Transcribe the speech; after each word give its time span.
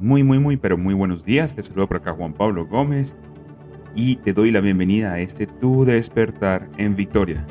Muy, 0.00 0.22
muy, 0.22 0.38
muy, 0.38 0.56
pero 0.56 0.78
muy 0.78 0.94
buenos 0.94 1.24
días. 1.24 1.56
Te 1.56 1.62
saludo 1.62 1.88
por 1.88 1.96
acá 1.96 2.12
Juan 2.12 2.32
Pablo 2.32 2.64
Gómez 2.66 3.16
y 3.96 4.14
te 4.14 4.32
doy 4.32 4.52
la 4.52 4.60
bienvenida 4.60 5.14
a 5.14 5.18
este 5.18 5.48
Tu 5.48 5.84
Despertar 5.84 6.68
en 6.76 6.94
Victoria. 6.94 7.44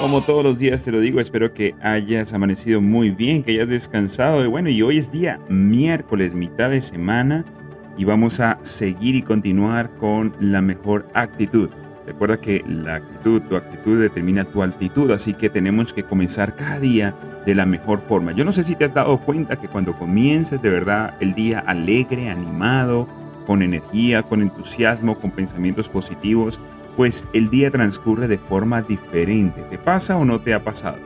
Como 0.00 0.22
todos 0.22 0.42
los 0.42 0.58
días 0.58 0.82
te 0.82 0.92
lo 0.92 1.00
digo, 1.00 1.20
espero 1.20 1.52
que 1.52 1.74
hayas 1.82 2.32
amanecido 2.32 2.80
muy 2.80 3.10
bien, 3.10 3.42
que 3.42 3.52
hayas 3.52 3.68
descansado. 3.68 4.42
Y 4.42 4.48
bueno, 4.48 4.70
y 4.70 4.80
hoy 4.80 4.96
es 4.96 5.12
día 5.12 5.40
miércoles, 5.50 6.34
mitad 6.34 6.70
de 6.70 6.80
semana, 6.80 7.44
y 7.98 8.04
vamos 8.04 8.40
a 8.40 8.58
seguir 8.62 9.14
y 9.14 9.20
continuar 9.20 9.94
con 9.96 10.34
la 10.40 10.62
mejor 10.62 11.06
actitud. 11.12 11.68
Recuerda 12.06 12.40
que 12.40 12.64
la 12.68 12.96
actitud, 12.96 13.42
tu 13.42 13.56
actitud 13.56 14.00
determina 14.00 14.44
tu 14.44 14.62
altitud, 14.62 15.10
así 15.10 15.34
que 15.34 15.50
tenemos 15.50 15.92
que 15.92 16.04
comenzar 16.04 16.54
cada 16.54 16.78
día 16.78 17.14
de 17.44 17.54
la 17.54 17.66
mejor 17.66 17.98
forma. 17.98 18.30
Yo 18.32 18.44
no 18.44 18.52
sé 18.52 18.62
si 18.62 18.76
te 18.76 18.84
has 18.84 18.94
dado 18.94 19.18
cuenta 19.18 19.58
que 19.58 19.66
cuando 19.66 19.98
comiences 19.98 20.62
de 20.62 20.70
verdad 20.70 21.14
el 21.18 21.34
día 21.34 21.58
alegre, 21.66 22.30
animado, 22.30 23.08
con 23.44 23.60
energía, 23.62 24.22
con 24.22 24.40
entusiasmo, 24.40 25.18
con 25.18 25.32
pensamientos 25.32 25.88
positivos, 25.88 26.60
pues 26.96 27.24
el 27.32 27.50
día 27.50 27.70
transcurre 27.70 28.28
de 28.28 28.38
forma 28.38 28.82
diferente. 28.82 29.62
¿Te 29.68 29.76
pasa 29.76 30.16
o 30.16 30.24
no 30.24 30.40
te 30.40 30.54
ha 30.54 30.62
pasado? 30.62 30.98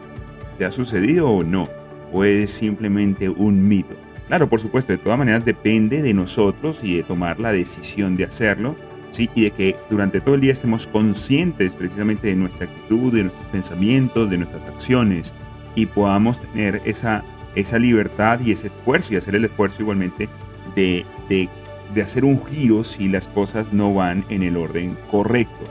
¿Te 0.58 0.66
ha 0.66 0.70
sucedido 0.70 1.30
o 1.30 1.42
no? 1.42 1.68
¿O 2.12 2.24
es 2.24 2.50
simplemente 2.50 3.28
un 3.28 3.66
mito? 3.66 3.94
Claro, 4.28 4.48
por 4.48 4.60
supuesto, 4.60 4.92
de 4.92 4.98
todas 4.98 5.18
maneras 5.18 5.44
depende 5.44 6.02
de 6.02 6.14
nosotros 6.14 6.84
y 6.84 6.96
de 6.96 7.02
tomar 7.02 7.40
la 7.40 7.52
decisión 7.52 8.16
de 8.16 8.24
hacerlo, 8.24 8.76
¿sí? 9.10 9.28
Y 9.34 9.44
de 9.44 9.50
que 9.50 9.76
durante 9.88 10.20
todo 10.20 10.34
el 10.34 10.40
día 10.40 10.52
estemos 10.52 10.86
conscientes 10.86 11.74
precisamente 11.74 12.28
de 12.28 12.36
nuestra 12.36 12.66
actitud, 12.66 13.12
de 13.12 13.24
nuestros 13.24 13.46
pensamientos, 13.48 14.30
de 14.30 14.38
nuestras 14.38 14.64
acciones 14.64 15.34
y 15.74 15.86
podamos 15.86 16.40
tener 16.40 16.82
esa, 16.84 17.24
esa 17.54 17.78
libertad 17.78 18.40
y 18.40 18.52
ese 18.52 18.68
esfuerzo 18.68 19.14
y 19.14 19.16
hacer 19.16 19.34
el 19.34 19.44
esfuerzo 19.44 19.82
igualmente 19.82 20.28
de, 20.74 21.04
de, 21.28 21.48
de 21.94 22.02
hacer 22.02 22.24
un 22.24 22.44
giro 22.46 22.84
si 22.84 23.08
las 23.08 23.28
cosas 23.28 23.72
no 23.72 23.94
van 23.94 24.24
en 24.28 24.42
el 24.42 24.56
orden 24.56 24.96
correcto. 25.10 25.66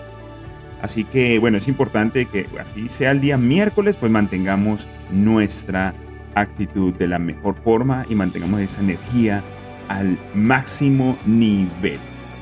Así 0.82 1.04
que 1.04 1.40
bueno, 1.40 1.58
es 1.58 1.68
importante 1.68 2.26
que 2.26 2.46
así 2.60 2.88
sea 2.90 3.12
el 3.12 3.22
día 3.22 3.38
miércoles, 3.38 3.98
pues 3.98 4.12
mantengamos 4.12 4.88
nuestra 5.12 5.94
actitud 6.36 6.94
de 6.94 7.08
la 7.08 7.20
mejor 7.20 7.56
forma 7.56 8.06
y 8.10 8.16
mantengamos 8.16 8.62
esa 8.62 8.82
energía 8.82 9.44
al 9.90 10.18
máximo 10.34 11.18
nivel. 11.26 12.00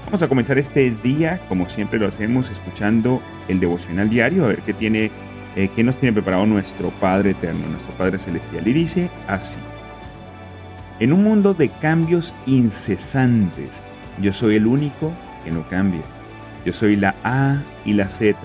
Vamos 0.08 0.24
a 0.24 0.30
comenzar 0.30 0.58
este 0.58 0.90
día, 1.04 1.42
como 1.50 1.68
siempre 1.68 2.00
lo 2.00 2.08
hacemos, 2.08 2.50
escuchando 2.50 3.22
el 3.50 3.60
devocional 3.60 4.10
diario, 4.10 4.46
a 4.46 4.48
ver 4.48 4.62
qué 4.62 4.74
tiene, 4.74 5.12
eh, 5.58 5.70
qué 5.76 5.84
nos 5.84 5.98
tiene 5.98 6.14
preparado 6.14 6.46
nuestro 6.46 6.92
Padre 6.92 7.32
Eterno, 7.32 7.68
nuestro 7.68 7.94
Padre 7.96 8.18
Celestial. 8.18 8.66
Y 8.66 8.72
dice 8.72 9.10
así: 9.28 9.60
En 11.02 11.12
un 11.12 11.26
mundo 11.26 11.54
de 11.54 11.68
cambios 11.68 12.34
incesantes, 12.46 13.84
yo 14.22 14.32
soy 14.32 14.56
el 14.56 14.66
único 14.66 15.12
que 15.44 15.52
no 15.52 15.68
cambia. 15.68 16.04
Yo 16.66 16.72
soy 16.72 16.96
la 16.96 17.14
A 17.26 17.62
y 17.84 17.92
la 17.92 18.08
Z, 18.08 18.38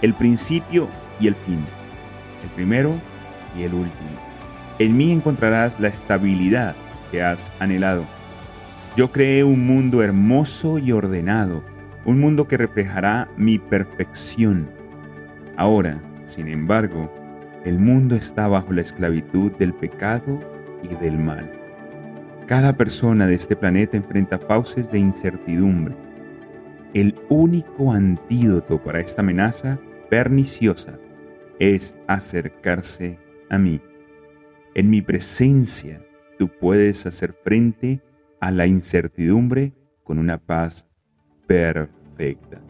el 0.00 0.14
principio 0.14 0.88
y 1.20 1.26
el 1.26 1.34
fin, 1.34 1.62
el 2.42 2.48
primero 2.54 2.94
y 3.54 3.64
el 3.64 3.74
último. 3.74 4.18
En 4.78 4.96
mí 4.96 5.12
encontrarás 5.12 5.78
la 5.78 5.88
estabilidad 5.88 6.74
que 7.10 7.22
has 7.22 7.52
anhelado. 7.60 8.06
Yo 8.96 9.12
creé 9.12 9.44
un 9.44 9.66
mundo 9.66 10.02
hermoso 10.02 10.78
y 10.78 10.90
ordenado, 10.90 11.62
un 12.06 12.18
mundo 12.18 12.48
que 12.48 12.56
reflejará 12.56 13.28
mi 13.36 13.58
perfección. 13.58 14.70
Ahora, 15.58 16.00
sin 16.24 16.48
embargo, 16.48 17.12
el 17.66 17.78
mundo 17.78 18.16
está 18.16 18.48
bajo 18.48 18.72
la 18.72 18.80
esclavitud 18.80 19.52
del 19.58 19.74
pecado 19.74 20.40
y 20.82 20.94
del 20.94 21.18
mal. 21.18 21.52
Cada 22.46 22.74
persona 22.78 23.26
de 23.26 23.34
este 23.34 23.54
planeta 23.54 23.98
enfrenta 23.98 24.38
fauces 24.38 24.90
de 24.90 24.98
incertidumbre. 24.98 25.94
El 26.94 27.14
único 27.28 27.92
antídoto 27.92 28.82
para 28.82 29.00
esta 29.00 29.20
amenaza 29.20 29.78
perniciosa 30.08 30.98
es 31.58 31.94
acercarse 32.06 33.18
a 33.50 33.58
mí. 33.58 33.78
En 34.74 34.88
mi 34.88 35.02
presencia 35.02 36.02
tú 36.38 36.48
puedes 36.48 37.04
hacer 37.04 37.34
frente 37.44 38.00
a 38.40 38.50
la 38.50 38.66
incertidumbre 38.66 39.72
con 40.04 40.18
una 40.18 40.38
paz 40.38 40.86
perfecta. 41.46 42.60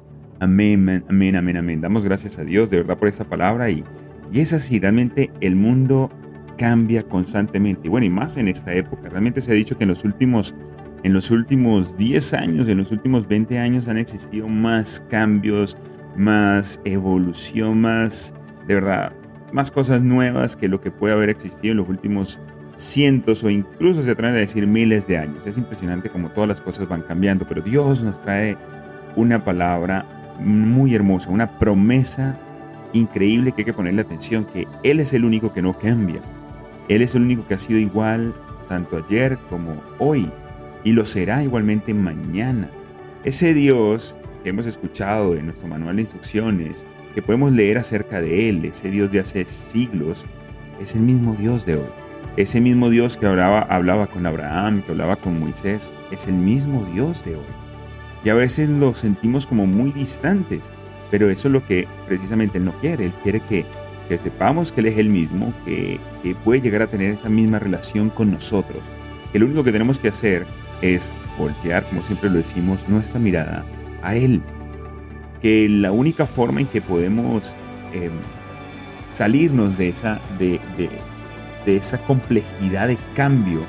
Amén, 0.40 1.04
amén, 1.08 1.36
amén, 1.36 1.56
amén. 1.56 1.80
Damos 1.80 2.04
gracias 2.04 2.38
a 2.38 2.44
Dios 2.44 2.70
de 2.70 2.78
verdad 2.78 2.98
por 2.98 3.08
esta 3.08 3.24
palabra 3.24 3.70
y, 3.70 3.84
y 4.32 4.40
es 4.40 4.52
así, 4.52 4.78
realmente 4.78 5.30
el 5.40 5.56
mundo 5.56 6.10
cambia 6.56 7.02
constantemente. 7.02 7.86
Y 7.86 7.90
bueno, 7.90 8.06
y 8.06 8.10
más 8.10 8.36
en 8.36 8.48
esta 8.48 8.74
época. 8.74 9.08
Realmente 9.08 9.40
se 9.40 9.52
ha 9.52 9.54
dicho 9.54 9.76
que 9.76 9.84
en 9.84 9.90
los 9.90 10.04
últimos, 10.04 10.54
en 11.02 11.12
los 11.12 11.30
últimos 11.30 11.96
10 11.96 12.34
años, 12.34 12.68
en 12.68 12.78
los 12.78 12.90
últimos 12.90 13.28
20 13.28 13.58
años 13.58 13.88
han 13.88 13.98
existido 13.98 14.48
más 14.48 15.02
cambios, 15.08 15.76
más 16.16 16.80
evolución, 16.84 17.80
más, 17.80 18.34
de 18.66 18.74
verdad, 18.74 19.12
más 19.52 19.70
cosas 19.70 20.02
nuevas 20.02 20.56
que 20.56 20.68
lo 20.68 20.80
que 20.80 20.90
puede 20.90 21.14
haber 21.14 21.30
existido 21.30 21.72
en 21.72 21.78
los 21.78 21.88
últimos 21.88 22.40
cientos 22.76 23.42
o 23.42 23.50
incluso 23.50 24.02
se 24.02 24.10
atreven 24.10 24.36
a 24.36 24.38
decir 24.38 24.66
miles 24.66 25.06
de 25.06 25.18
años. 25.18 25.46
Es 25.46 25.58
impresionante 25.58 26.10
como 26.10 26.30
todas 26.30 26.48
las 26.48 26.60
cosas 26.60 26.88
van 26.88 27.02
cambiando, 27.02 27.46
pero 27.48 27.62
Dios 27.62 28.02
nos 28.02 28.22
trae 28.22 28.56
una 29.16 29.44
palabra 29.44 30.36
muy 30.38 30.94
hermosa, 30.94 31.30
una 31.30 31.58
promesa 31.58 32.38
increíble 32.92 33.52
que 33.52 33.62
hay 33.62 33.66
que 33.66 33.72
ponerle 33.72 34.02
atención, 34.02 34.44
que 34.44 34.66
Él 34.82 35.00
es 35.00 35.12
el 35.12 35.24
único 35.24 35.52
que 35.52 35.62
no 35.62 35.76
cambia. 35.78 36.20
Él 36.88 37.02
es 37.02 37.14
el 37.14 37.22
único 37.22 37.46
que 37.46 37.54
ha 37.54 37.58
sido 37.58 37.78
igual 37.78 38.34
tanto 38.68 39.02
ayer 39.04 39.38
como 39.50 39.80
hoy 39.98 40.30
y 40.84 40.92
lo 40.92 41.04
será 41.04 41.42
igualmente 41.42 41.94
mañana. 41.94 42.70
Ese 43.24 43.54
Dios 43.54 44.16
que 44.42 44.50
hemos 44.50 44.66
escuchado 44.66 45.34
en 45.34 45.46
nuestro 45.46 45.66
manual 45.66 45.96
de 45.96 46.02
instrucciones, 46.02 46.86
que 47.14 47.22
podemos 47.22 47.50
leer 47.52 47.78
acerca 47.78 48.20
de 48.20 48.48
Él, 48.48 48.64
ese 48.66 48.90
Dios 48.90 49.10
de 49.10 49.20
hace 49.20 49.44
siglos, 49.44 50.24
es 50.80 50.94
el 50.94 51.00
mismo 51.00 51.34
Dios 51.34 51.66
de 51.66 51.76
hoy. 51.76 52.05
Ese 52.36 52.60
mismo 52.60 52.90
Dios 52.90 53.16
que 53.16 53.26
hablaba, 53.26 53.60
hablaba 53.60 54.06
con 54.06 54.26
Abraham, 54.26 54.82
que 54.82 54.92
hablaba 54.92 55.16
con 55.16 55.40
Moisés, 55.40 55.92
es 56.10 56.26
el 56.26 56.34
mismo 56.34 56.86
Dios 56.92 57.24
de 57.24 57.36
hoy. 57.36 57.44
Y 58.24 58.28
a 58.28 58.34
veces 58.34 58.68
lo 58.68 58.92
sentimos 58.92 59.46
como 59.46 59.66
muy 59.66 59.90
distantes, 59.92 60.70
pero 61.10 61.30
eso 61.30 61.48
es 61.48 61.52
lo 61.52 61.64
que 61.64 61.88
precisamente 62.06 62.58
Él 62.58 62.66
no 62.66 62.72
quiere. 62.72 63.06
Él 63.06 63.12
quiere 63.22 63.40
que, 63.40 63.64
que 64.08 64.18
sepamos 64.18 64.70
que 64.70 64.80
Él 64.82 64.88
es 64.88 64.98
el 64.98 65.08
mismo, 65.08 65.54
que, 65.64 65.98
que 66.22 66.34
puede 66.34 66.60
llegar 66.60 66.82
a 66.82 66.88
tener 66.88 67.12
esa 67.12 67.30
misma 67.30 67.58
relación 67.58 68.10
con 68.10 68.30
nosotros. 68.30 68.80
Que 69.32 69.38
lo 69.38 69.46
único 69.46 69.64
que 69.64 69.72
tenemos 69.72 69.98
que 69.98 70.08
hacer 70.08 70.44
es 70.82 71.12
voltear, 71.38 71.84
como 71.84 72.02
siempre 72.02 72.28
lo 72.28 72.36
decimos, 72.36 72.86
nuestra 72.86 73.18
mirada 73.18 73.64
a 74.02 74.14
Él. 74.14 74.42
Que 75.40 75.68
la 75.70 75.90
única 75.90 76.26
forma 76.26 76.60
en 76.60 76.66
que 76.66 76.82
podemos 76.82 77.54
eh, 77.94 78.10
salirnos 79.10 79.78
de 79.78 79.88
esa, 79.88 80.20
de, 80.38 80.60
de 81.66 81.76
esa 81.76 81.98
complejidad 81.98 82.88
de 82.88 82.96
cambio 83.14 83.60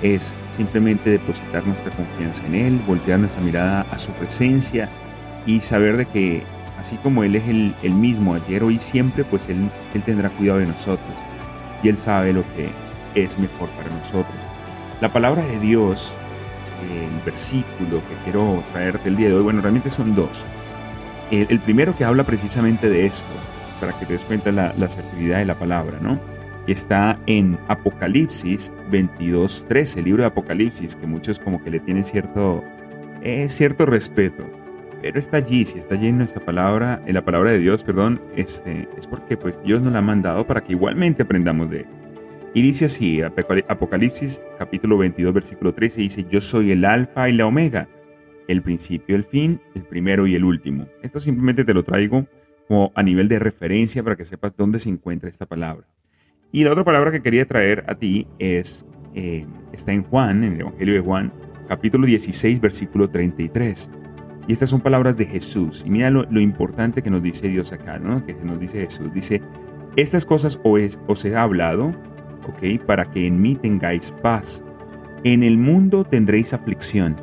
es 0.00 0.36
simplemente 0.50 1.10
depositar 1.10 1.66
nuestra 1.66 1.90
confianza 1.92 2.46
en 2.46 2.54
Él, 2.54 2.80
voltear 2.86 3.18
nuestra 3.18 3.42
mirada 3.42 3.86
a 3.90 3.98
su 3.98 4.12
presencia 4.12 4.88
y 5.44 5.60
saber 5.60 5.96
de 5.96 6.06
que 6.06 6.42
así 6.78 6.96
como 6.96 7.24
Él 7.24 7.36
es 7.36 7.48
el, 7.48 7.74
el 7.82 7.92
mismo 7.92 8.34
ayer, 8.34 8.62
hoy 8.62 8.76
y 8.76 8.78
siempre, 8.78 9.24
pues 9.24 9.48
él, 9.48 9.68
él 9.94 10.02
tendrá 10.02 10.30
cuidado 10.30 10.58
de 10.60 10.66
nosotros 10.66 11.24
y 11.82 11.88
Él 11.88 11.96
sabe 11.96 12.32
lo 12.32 12.42
que 12.54 12.70
es 13.14 13.38
mejor 13.38 13.68
para 13.70 13.90
nosotros. 13.90 14.34
La 15.00 15.12
palabra 15.12 15.44
de 15.44 15.58
Dios, 15.58 16.16
el 16.82 17.24
versículo 17.24 18.00
que 18.08 18.24
quiero 18.24 18.62
traerte 18.72 19.08
el 19.08 19.16
día 19.16 19.28
de 19.28 19.34
hoy, 19.34 19.42
bueno, 19.42 19.60
realmente 19.60 19.90
son 19.90 20.14
dos. 20.14 20.46
El, 21.30 21.58
primero 21.60 21.96
que 21.96 22.04
habla 22.04 22.24
precisamente 22.24 22.88
de 22.88 23.06
esto, 23.06 23.32
para 23.80 23.92
que 23.98 24.06
te 24.06 24.12
des 24.14 24.24
cuenta 24.24 24.52
la, 24.52 24.72
la 24.76 24.86
asertividad 24.86 25.38
de 25.38 25.46
la 25.46 25.58
palabra, 25.58 25.98
¿no? 26.00 26.18
Está 26.72 27.18
en 27.26 27.58
Apocalipsis 27.68 28.72
22.13, 28.90 29.98
el 29.98 30.04
libro 30.04 30.22
de 30.22 30.28
Apocalipsis, 30.28 30.96
que 30.96 31.06
muchos 31.06 31.38
como 31.38 31.62
que 31.62 31.70
le 31.70 31.80
tienen 31.80 32.04
cierto, 32.04 32.62
eh, 33.22 33.48
cierto 33.48 33.86
respeto. 33.86 34.44
Pero 35.02 35.18
está 35.18 35.36
allí, 35.36 35.66
si 35.66 35.78
está 35.78 35.94
allí 35.94 36.08
en 36.08 36.16
nuestra 36.16 36.42
palabra, 36.42 37.02
en 37.06 37.14
la 37.14 37.24
palabra 37.24 37.50
de 37.50 37.58
Dios, 37.58 37.82
perdón, 37.84 38.20
este, 38.36 38.88
es 38.96 39.06
porque 39.06 39.36
pues 39.36 39.62
Dios 39.62 39.82
nos 39.82 39.92
la 39.92 39.98
ha 39.98 40.02
mandado 40.02 40.46
para 40.46 40.64
que 40.64 40.72
igualmente 40.72 41.24
aprendamos 41.24 41.68
de 41.70 41.80
él. 41.80 41.86
Y 42.54 42.62
dice 42.62 42.86
así, 42.86 43.20
Apocalipsis 43.20 44.40
capítulo 44.58 44.96
22, 44.96 45.34
versículo 45.34 45.74
13, 45.74 46.00
dice, 46.00 46.26
yo 46.30 46.40
soy 46.40 46.70
el 46.70 46.84
alfa 46.84 47.28
y 47.28 47.32
la 47.32 47.46
omega, 47.46 47.88
el 48.48 48.62
principio 48.62 49.16
el 49.16 49.24
fin, 49.24 49.60
el 49.74 49.82
primero 49.82 50.26
y 50.26 50.36
el 50.36 50.44
último. 50.44 50.86
Esto 51.02 51.18
simplemente 51.18 51.64
te 51.64 51.74
lo 51.74 51.82
traigo 51.82 52.26
como 52.68 52.92
a 52.94 53.02
nivel 53.02 53.28
de 53.28 53.38
referencia 53.38 54.02
para 54.02 54.16
que 54.16 54.24
sepas 54.24 54.56
dónde 54.56 54.78
se 54.78 54.88
encuentra 54.88 55.28
esta 55.28 55.46
palabra. 55.46 55.86
Y 56.54 56.62
la 56.62 56.70
otra 56.70 56.84
palabra 56.84 57.10
que 57.10 57.20
quería 57.20 57.44
traer 57.46 57.82
a 57.88 57.96
ti 57.96 58.28
es, 58.38 58.86
eh, 59.12 59.44
está 59.72 59.92
en 59.92 60.04
Juan, 60.04 60.44
en 60.44 60.52
el 60.52 60.60
Evangelio 60.60 60.94
de 60.94 61.00
Juan, 61.00 61.32
capítulo 61.66 62.06
16, 62.06 62.60
versículo 62.60 63.10
33. 63.10 63.90
Y 64.46 64.52
estas 64.52 64.70
son 64.70 64.80
palabras 64.80 65.16
de 65.16 65.26
Jesús. 65.26 65.82
Y 65.84 65.90
mira 65.90 66.10
lo, 66.10 66.40
importante 66.40 67.02
que 67.02 67.10
nos 67.10 67.24
dice 67.24 67.48
Dios 67.48 67.72
acá, 67.72 67.98
¿no? 67.98 68.24
Que 68.24 68.34
nos 68.34 68.60
dice 68.60 68.84
Jesús. 68.84 69.12
Dice, 69.12 69.42
estas 69.96 70.24
cosas 70.24 70.60
os, 70.62 71.00
os 71.08 71.24
he 71.24 71.34
hablado 71.34 71.92
¿ok? 72.46 72.80
Para 72.86 73.10
que 73.10 73.26
en 73.26 73.42
mí 73.42 73.56
tengáis 73.56 74.12
paz. 74.22 74.64
En 75.24 75.42
el 75.42 75.58
mundo 75.58 76.04
tendréis 76.04 76.54
aflicción, 76.54 77.16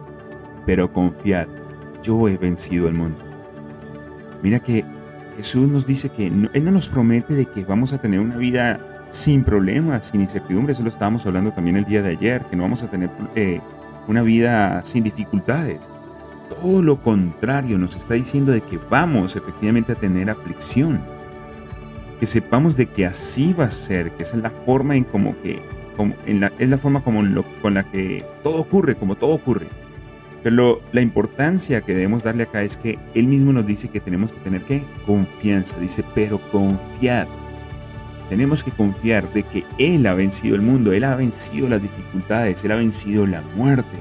pero 0.66 0.92
confiad, 0.92 1.48
yo 2.04 2.28
he 2.28 2.36
vencido 2.36 2.90
el 2.90 2.96
mundo. 2.96 3.24
Mira 4.44 4.60
que 4.60 4.84
Jesús 5.38 5.70
nos 5.70 5.88
dice 5.88 6.10
que 6.10 6.28
Él 6.28 6.66
no 6.66 6.72
nos 6.72 6.90
promete 6.90 7.34
de 7.34 7.46
que 7.46 7.64
vamos 7.64 7.94
a 7.94 8.02
tener 8.02 8.20
una 8.20 8.36
vida 8.36 8.91
sin 9.12 9.44
problemas, 9.44 10.08
sin 10.08 10.22
incertidumbre, 10.22 10.72
eso 10.72 10.82
lo 10.82 10.90
estábamos 10.90 11.26
hablando 11.26 11.52
también 11.52 11.78
el 11.78 11.86
día 11.86 12.02
de 12.02 12.12
ayer, 12.12 12.44
que 12.46 12.56
no 12.56 12.64
vamos 12.64 12.82
a 12.82 12.90
tener 12.90 13.10
eh, 13.36 13.62
una 14.08 14.24
vida 14.24 14.84
sin 14.84 15.04
dificultades. 15.04 15.90
Todo 16.50 16.82
lo 16.82 17.02
contrario, 17.02 17.78
nos 17.78 17.96
está 17.96 18.16
diciendo 18.16 18.52
de 18.52 18.62
que 18.62 18.80
vamos 18.90 19.36
efectivamente 19.36 19.92
a 19.92 19.96
tener 19.96 20.30
aflicción 20.30 21.00
que 22.20 22.26
sepamos 22.26 22.78
de 22.78 22.86
que 22.86 23.06
así 23.06 23.52
va 23.52 23.66
a 23.66 23.72
ser, 23.72 24.12
que 24.12 24.24
esa 24.24 24.38
es 24.38 24.44
la 24.44 24.52
forma 24.52 24.96
en 24.96 25.04
como 25.04 25.36
que, 25.42 25.60
como 25.98 26.14
en 26.26 26.40
la, 26.40 26.52
es 26.60 26.70
la 26.70 26.78
forma 26.78 27.04
como 27.04 27.24
con 27.62 27.74
la 27.74 27.84
que 27.84 28.24
todo 28.44 28.58
ocurre, 28.58 28.96
como 28.96 29.16
todo 29.16 29.32
ocurre. 29.32 29.68
Pero 30.44 30.82
la 30.92 31.02
importancia 31.02 31.82
que 31.82 31.94
debemos 31.94 32.24
darle 32.24 32.44
acá 32.44 32.62
es 32.62 32.78
que 32.78 32.98
Él 33.16 33.26
mismo 33.26 33.52
nos 33.54 33.66
dice 33.66 33.90
que 33.90 34.00
tenemos 34.00 34.32
que 34.32 34.40
tener 34.42 34.62
que 34.62 34.84
confianza, 35.06 35.80
dice, 35.80 36.04
pero 36.16 36.38
confiar. 36.52 37.28
Tenemos 38.32 38.64
que 38.64 38.72
confiar 38.72 39.30
de 39.34 39.44
que 39.44 39.66
Él 39.78 40.08
ha 40.08 40.14
vencido 40.14 40.56
el 40.56 40.62
mundo, 40.62 40.94
Él 40.94 41.04
ha 41.04 41.18
vencido 41.18 41.68
las 41.68 41.82
dificultades, 41.82 42.64
Él 42.64 42.72
ha 42.72 42.78
vencido 42.78 43.28
la 43.28 43.42
muerte, 43.58 43.98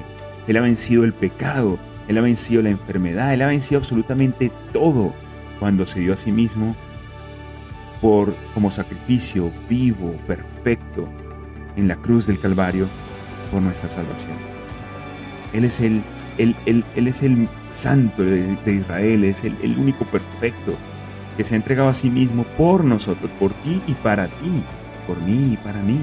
Él 0.47 0.57
ha 0.57 0.61
vencido 0.61 1.03
el 1.03 1.13
pecado, 1.13 1.81
Él 2.07 2.17
ha 2.17 2.21
vencido 2.21 2.63
la 2.63 2.71
enfermedad, 2.71 3.35
Él 3.35 3.43
ha 3.43 3.49
vencido 3.49 3.79
absolutamente 3.79 4.53
todo 4.73 5.13
cuando 5.59 5.85
se 5.85 5.99
dio 5.99 6.13
a 6.13 6.17
sí 6.17 6.31
mismo 6.31 6.77
por 8.01 8.33
como 8.55 8.71
sacrificio 8.71 9.51
vivo, 9.69 10.15
perfecto, 10.29 11.09
en 11.75 11.89
la 11.89 11.97
cruz 11.97 12.29
del 12.29 12.39
Calvario 12.39 12.87
por 13.51 13.61
nuestra 13.61 13.89
salvación. 13.89 14.37
Él 15.53 15.65
es 15.65 15.81
el, 15.81 16.05
él, 16.39 16.85
es 16.95 17.25
el 17.25 17.49
santo 17.69 18.23
de, 18.23 18.57
Israel, 18.65 19.25
es 19.25 19.43
el, 19.43 19.57
el 19.61 19.77
único 19.77 20.05
perfecto 20.05 20.77
que 21.41 21.45
se 21.45 21.55
ha 21.55 21.57
entregado 21.57 21.89
a 21.89 21.95
sí 21.95 22.11
mismo 22.11 22.45
por 22.59 22.85
nosotros, 22.85 23.31
por 23.41 23.55
ti 23.55 23.81
y 23.87 23.95
para 23.95 24.27
ti, 24.27 24.63
por 25.07 25.19
mí 25.23 25.55
y 25.55 25.57
para 25.57 25.81
mí. 25.81 25.99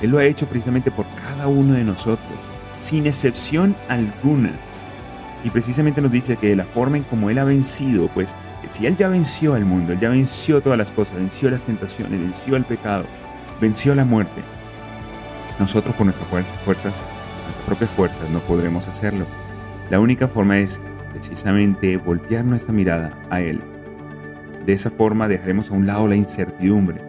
Él 0.00 0.10
lo 0.10 0.18
ha 0.18 0.24
hecho 0.24 0.46
precisamente 0.46 0.92
por 0.92 1.06
cada 1.26 1.48
uno 1.48 1.74
de 1.74 1.82
nosotros, 1.82 2.38
sin 2.80 3.08
excepción 3.08 3.74
alguna. 3.88 4.52
Y 5.42 5.50
precisamente 5.50 6.00
nos 6.00 6.12
dice 6.12 6.36
que 6.36 6.50
de 6.50 6.54
la 6.54 6.62
forma 6.62 6.98
en 6.98 7.02
como 7.02 7.30
Él 7.30 7.38
ha 7.40 7.44
vencido, 7.44 8.06
pues 8.14 8.36
si 8.68 8.86
Él 8.86 8.96
ya 8.96 9.08
venció 9.08 9.54
al 9.54 9.64
mundo, 9.64 9.92
Él 9.92 9.98
ya 9.98 10.08
venció 10.08 10.60
todas 10.60 10.78
las 10.78 10.92
cosas, 10.92 11.16
venció 11.18 11.50
las 11.50 11.64
tentaciones, 11.64 12.20
venció 12.20 12.54
el 12.54 12.62
pecado, 12.62 13.06
venció 13.60 13.96
la 13.96 14.04
muerte, 14.04 14.40
nosotros 15.58 15.96
con 15.96 16.06
nuestras 16.06 16.28
fuerzas, 16.28 17.04
nuestras 17.44 17.66
propias 17.66 17.90
fuerzas, 17.90 18.30
no 18.30 18.38
podremos 18.38 18.86
hacerlo. 18.86 19.26
La 19.90 19.98
única 19.98 20.28
forma 20.28 20.58
es 20.58 20.80
precisamente 21.10 21.96
voltear 21.96 22.44
nuestra 22.44 22.72
mirada 22.72 23.18
a 23.30 23.40
Él. 23.40 23.60
De 24.66 24.72
esa 24.72 24.90
forma 24.90 25.28
dejaremos 25.28 25.70
a 25.70 25.74
un 25.74 25.86
lado 25.86 26.06
la 26.06 26.16
incertidumbre, 26.16 27.00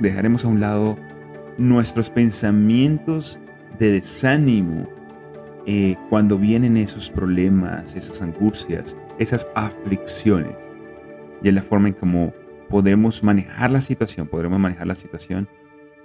dejaremos 0.00 0.44
a 0.44 0.48
un 0.48 0.60
lado 0.60 0.96
nuestros 1.58 2.10
pensamientos 2.10 3.40
de 3.78 3.92
desánimo, 3.92 4.88
eh, 5.66 5.96
cuando 6.08 6.38
vienen 6.38 6.76
esos 6.76 7.10
problemas, 7.10 7.96
esas 7.96 8.22
angustias, 8.22 8.96
esas 9.18 9.48
aflicciones. 9.56 10.70
Y 11.42 11.48
es 11.48 11.54
la 11.54 11.62
forma 11.62 11.88
en 11.88 11.94
cómo 11.94 12.32
podemos 12.68 13.24
manejar 13.24 13.70
la 13.70 13.80
situación, 13.80 14.28
podremos 14.28 14.60
manejar 14.60 14.86
la 14.86 14.94
situación 14.94 15.48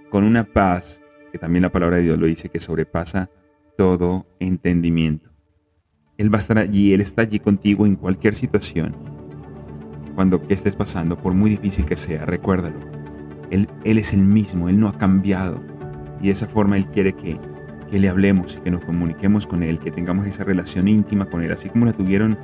con 0.10 0.24
una 0.24 0.44
paz 0.44 1.02
que 1.32 1.38
también 1.38 1.62
la 1.62 1.72
palabra 1.72 1.98
de 1.98 2.04
Dios 2.04 2.20
lo 2.20 2.26
dice, 2.26 2.50
que 2.50 2.60
sobrepasa 2.60 3.30
todo 3.78 4.26
entendimiento. 4.40 5.30
Él 6.18 6.34
va 6.34 6.38
a 6.38 6.40
estar 6.40 6.58
allí, 6.58 6.94
Él 6.94 7.02
está 7.02 7.22
allí 7.22 7.40
contigo 7.40 7.86
en 7.86 7.96
cualquier 7.96 8.36
situación. 8.36 8.96
Cuando 10.16 10.46
que 10.46 10.54
estés 10.54 10.76
pasando, 10.76 11.18
por 11.18 11.34
muy 11.34 11.52
difícil 11.52 11.86
que 11.86 11.98
sea, 11.98 12.26
recuérdalo. 12.26 12.80
Él, 13.50 13.68
él 13.84 13.98
es 13.98 14.14
el 14.14 14.22
mismo, 14.22 14.70
Él 14.70 14.80
no 14.80 14.88
ha 14.88 14.98
cambiado. 14.98 15.62
Y 16.22 16.28
de 16.28 16.32
esa 16.32 16.48
forma 16.48 16.78
Él 16.78 16.88
quiere 16.88 17.14
que 17.14 17.40
que 17.92 18.00
le 18.00 18.08
hablemos 18.08 18.56
y 18.56 18.62
que 18.62 18.72
nos 18.72 18.84
comuniquemos 18.86 19.46
con 19.46 19.62
Él, 19.62 19.78
que 19.78 19.92
tengamos 19.92 20.26
esa 20.26 20.46
relación 20.46 20.88
íntima 20.88 21.26
con 21.26 21.44
Él, 21.44 21.52
así 21.52 21.70
como 21.70 21.86
la 21.86 21.94
tuvieron 21.94 22.40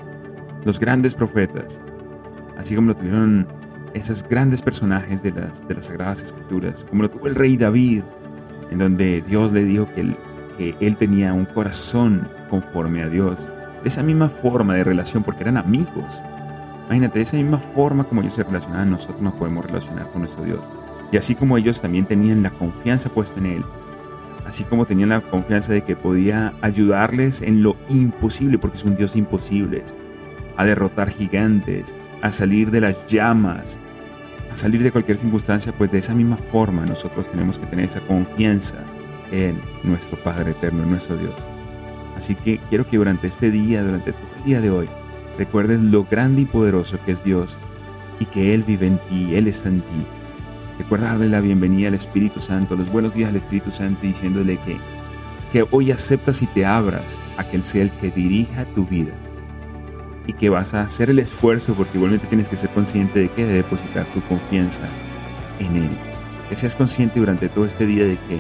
los 0.66 0.78
grandes 0.78 1.16
profetas, 1.16 1.80
así 2.58 2.76
como 2.76 2.90
lo 2.90 2.98
tuvieron 2.98 3.48
esos 3.94 4.28
grandes 4.28 4.62
personajes 4.62 5.24
de 5.24 5.32
las, 5.32 5.66
de 5.66 5.76
las 5.76 5.86
Sagradas 5.86 6.22
Escrituras, 6.22 6.86
como 6.90 7.04
lo 7.04 7.10
tuvo 7.10 7.28
el 7.28 7.36
rey 7.36 7.56
David, 7.56 8.04
en 8.70 8.78
donde 8.78 9.22
Dios 9.22 9.54
le 9.54 9.64
dijo 9.64 9.88
que 9.96 10.02
él, 10.02 10.18
que 10.58 10.76
él 10.82 10.98
tenía 10.98 11.34
un 11.34 11.46
corazón 11.46 12.28
conforme 12.50 13.02
a 13.02 13.08
Dios, 13.08 13.50
esa 13.86 14.04
misma 14.04 14.28
forma 14.28 14.76
de 14.76 14.84
relación, 14.84 15.24
porque 15.24 15.44
eran 15.44 15.56
amigos. 15.56 16.22
Imagínate, 16.88 17.20
de 17.20 17.24
esa 17.24 17.36
misma 17.36 17.60
forma 17.60 18.06
como 18.06 18.22
ellos 18.22 18.36
se 18.36 18.44
relacionaban, 18.44 18.92
nosotros 18.92 19.22
nos 19.22 19.34
podemos 19.34 19.66
relacionar 19.66 20.10
con 20.12 20.22
nuestro 20.22 20.46
Dios. 20.46 20.62
Y 21.12 21.18
así 21.18 21.36
como 21.36 21.58
ellos 21.58 21.82
también 21.82 22.06
tenían 22.06 22.44
la 22.44 22.50
confianza 22.50 23.10
puesta 23.10 23.40
en 23.40 23.46
Él, 23.48 23.66
así 24.46 24.64
como 24.64 24.86
tenían 24.86 25.10
la 25.10 25.20
confianza 25.20 25.74
de 25.74 25.84
que 25.84 25.98
podía 25.98 26.54
ayudarles 26.62 27.42
en 27.42 27.62
lo 27.62 27.76
imposible, 27.90 28.58
porque 28.58 28.78
es 28.78 28.86
un 28.86 28.96
Dios 28.96 29.18
imposible, 29.18 29.84
a 30.56 30.64
derrotar 30.64 31.10
gigantes, 31.10 31.94
a 32.22 32.32
salir 32.32 32.72
de 32.72 32.82
las 32.82 33.06
llamas, 33.08 33.80
a 34.52 34.56
salir 34.56 34.82
de 34.82 34.92
cualquier 34.92 35.18
circunstancia, 35.18 35.74
pues 35.74 35.92
de 35.92 36.00
esa 36.00 36.14
misma 36.14 36.38
forma 36.38 36.86
nosotros 36.86 37.30
tenemos 37.30 37.60
que 37.60 37.66
tener 37.66 37.86
esa 37.86 38.00
confianza 38.00 38.78
en 39.34 39.60
nuestro 39.84 40.18
Padre 40.18 40.52
Eterno, 40.52 40.84
en 40.84 40.92
nuestro 40.92 41.18
Dios. 41.18 41.36
Así 42.16 42.34
que 42.34 42.60
quiero 42.70 42.88
que 42.88 42.98
durante 42.98 43.28
este 43.28 43.52
día, 43.52 43.84
durante 43.84 44.14
todo 44.14 44.28
el 44.38 44.44
día 44.46 44.62
de 44.62 44.72
hoy, 44.72 44.90
recuerdes 45.38 45.82
lo 45.82 46.06
grande 46.06 46.42
y 46.42 46.46
poderoso 46.46 46.98
que 47.06 47.12
es 47.12 47.24
Dios 47.24 47.58
y 48.20 48.26
que 48.26 48.54
Él 48.54 48.64
vive 48.64 48.88
en 48.88 48.98
ti, 49.10 49.36
Él 49.36 49.48
está 49.48 49.70
en 49.70 49.82
ti 49.82 50.06
Recuerda 50.78 51.08
darle 51.08 51.30
la 51.30 51.42
bienvenida 51.42 51.88
al 51.88 51.96
Espíritu 51.96 52.40
Santo, 52.40 52.76
los 52.76 52.92
buenos 52.92 53.16
días 53.16 53.30
al 53.30 53.36
Espíritu 53.36 53.72
Santo, 53.72 54.00
diciéndole 54.04 54.58
que, 54.58 54.78
que 55.52 55.66
hoy 55.72 55.92
aceptas 55.92 56.44
y 56.44 56.48
te 56.48 56.66
abras 56.66 57.20
a 57.38 57.44
que 57.44 57.58
Él 57.58 57.64
sea 57.64 57.82
el 57.82 57.92
que 57.92 58.12
dirija 58.12 58.66
tu 58.76 58.86
vida. 58.86 59.12
Y 60.28 60.34
que 60.34 60.50
vas 60.50 60.76
a 60.76 60.84
hacer 60.84 61.10
el 61.10 61.20
esfuerzo 61.20 61.74
porque 61.74 61.98
igualmente 61.98 62.28
tienes 62.28 62.48
que 62.48 62.58
ser 62.58 62.70
consciente 62.70 63.20
de 63.20 63.30
que 63.30 63.46
de 63.46 63.54
depositar 63.54 64.06
tu 64.14 64.22
confianza 64.22 64.84
en 65.60 65.78
Él. 65.78 65.90
Que 66.48 66.56
seas 66.56 66.76
consciente 66.76 67.20
durante 67.20 67.50
todo 67.50 67.66
este 67.66 67.88
día 67.88 68.04
de 68.04 68.18
que, 68.28 68.40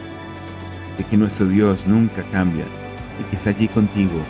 de 0.98 1.04
que 1.10 1.18
nuestro 1.18 1.48
Dios 1.48 1.88
nunca 1.88 2.22
cambia 2.32 2.66
y 3.20 3.30
que 3.30 3.36
está 3.36 3.50
allí 3.50 3.68
contigo 3.68 4.22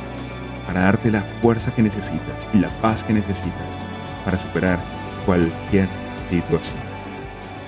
para 0.67 0.81
darte 0.81 1.09
la 1.09 1.21
fuerza 1.21 1.73
que 1.73 1.81
necesitas 1.81 2.47
y 2.53 2.59
la 2.59 2.69
paz 2.81 3.03
que 3.03 3.13
necesitas 3.13 3.79
para 4.23 4.37
superar 4.37 4.77
cualquier 5.25 5.87
situación. 6.27 6.79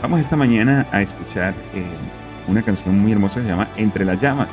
Vamos 0.02 0.20
esta 0.20 0.36
mañana 0.36 0.86
a 0.92 1.02
escuchar 1.02 1.54
eh, 1.74 1.84
una 2.48 2.62
canción 2.62 3.00
muy 3.00 3.12
hermosa 3.12 3.40
que 3.40 3.46
se 3.46 3.52
llama 3.52 3.70
Entre 3.78 4.06
las 4.06 4.22
llamas. 4.22 4.50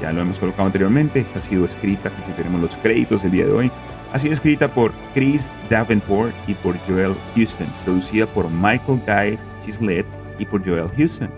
Ya 0.00 0.12
lo 0.12 0.20
hemos 0.20 0.38
colocado 0.38 0.66
anteriormente, 0.66 1.18
esta 1.18 1.38
ha 1.38 1.40
sido 1.40 1.64
escrita, 1.64 2.08
aquí 2.08 2.22
si 2.22 2.32
tenemos 2.32 2.60
los 2.60 2.76
créditos 2.76 3.24
el 3.24 3.32
día 3.32 3.46
de 3.46 3.52
hoy. 3.52 3.70
Ha 4.12 4.18
sido 4.18 4.32
escrita 4.32 4.68
por 4.68 4.92
Chris 5.12 5.52
Davenport 5.68 6.32
y 6.46 6.54
por 6.54 6.78
Joel 6.86 7.14
Houston, 7.34 7.66
producida 7.84 8.26
por 8.26 8.48
Michael 8.48 9.02
Guy 9.06 9.38
Chislet 9.64 10.06
y 10.38 10.46
por 10.46 10.64
Joel 10.64 10.88
Houston. 10.96 11.30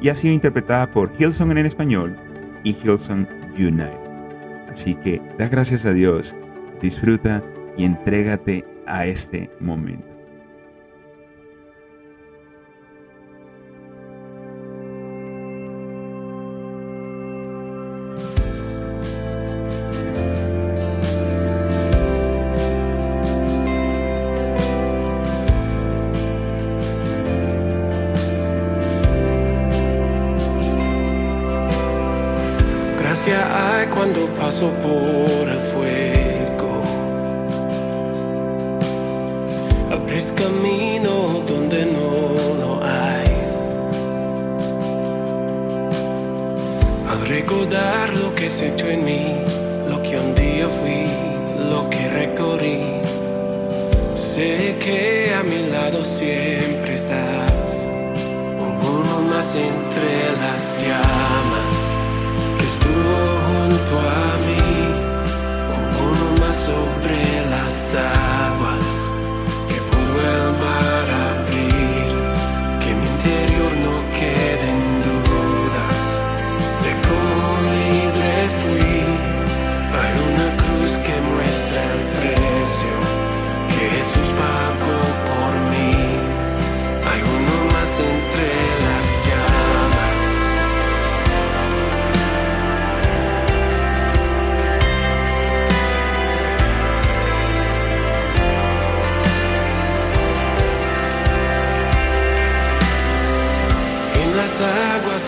Y 0.00 0.08
ha 0.08 0.14
sido 0.14 0.32
interpretada 0.32 0.86
por 0.86 1.12
Hillsong 1.18 1.50
en 1.50 1.66
español 1.66 2.16
y 2.64 2.70
Hillsong 2.70 3.26
Unite. 3.58 4.09
Así 4.70 4.94
que 4.94 5.20
da 5.38 5.48
gracias 5.48 5.84
a 5.84 5.92
Dios, 5.92 6.34
disfruta 6.80 7.42
y 7.76 7.84
entrégate 7.84 8.64
a 8.86 9.06
este 9.06 9.50
momento. 9.60 10.19
siempre 56.04 56.94
estás, 56.94 57.86
como 58.58 58.90
uno 59.00 59.20
más 59.28 59.54
entre 59.54 60.32
las 60.40 60.80
llamas, 60.82 61.78
que 62.58 62.64
estuvo 62.64 63.16
junto 63.48 63.98
a 63.98 64.36
mí, 64.46 64.64
como 65.68 66.10
uno 66.10 66.40
más 66.40 66.56
sobre 66.56 67.50
las 67.50 67.94
alas. 67.94 68.39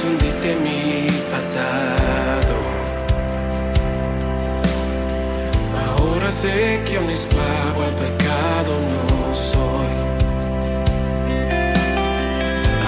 mi 0.05 1.07
pasado. 1.31 2.57
Ahora 5.87 6.33
sé 6.33 6.81
que 6.89 6.99
un 6.99 7.11
esclavo 7.11 7.83
al 7.85 7.95
pecado 7.95 8.73
no 8.93 9.35
soy. 9.35 9.93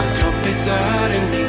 Al 0.00 0.12
tropezar 0.18 1.10
en 1.12 1.30
mi 1.30 1.43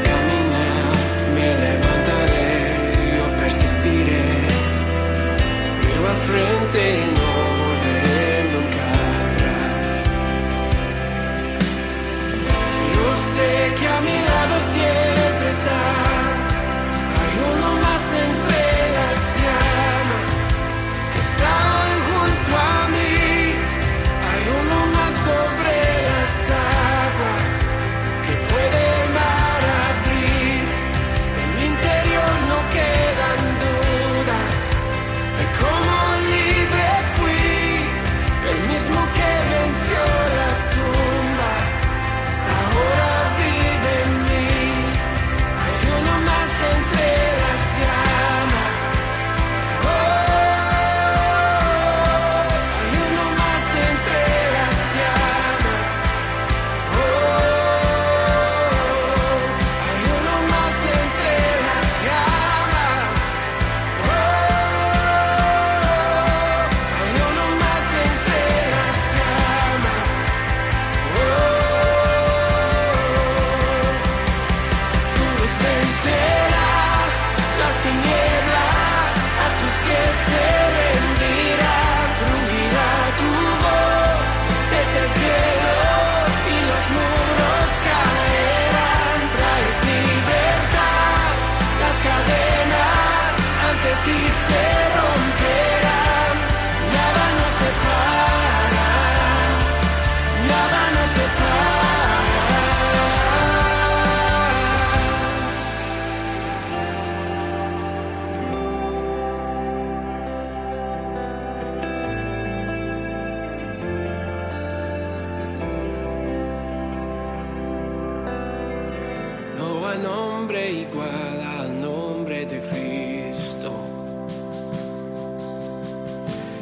nombre 119.97 120.71
igual 120.71 121.41
al 121.59 121.81
nombre 121.81 122.45
de 122.45 122.59
Cristo. 122.59 123.71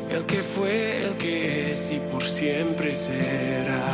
El 0.10 0.26
que 0.26 0.38
fue, 0.38 1.06
el 1.06 1.14
que 1.18 1.72
es 1.72 1.92
y 1.92 2.00
por 2.12 2.24
siempre 2.24 2.94
será. 2.94 3.86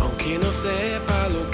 Aunque 0.00 0.38
no 0.38 0.50
sepa 0.50 1.28
lo 1.28 1.50
que 1.50 1.51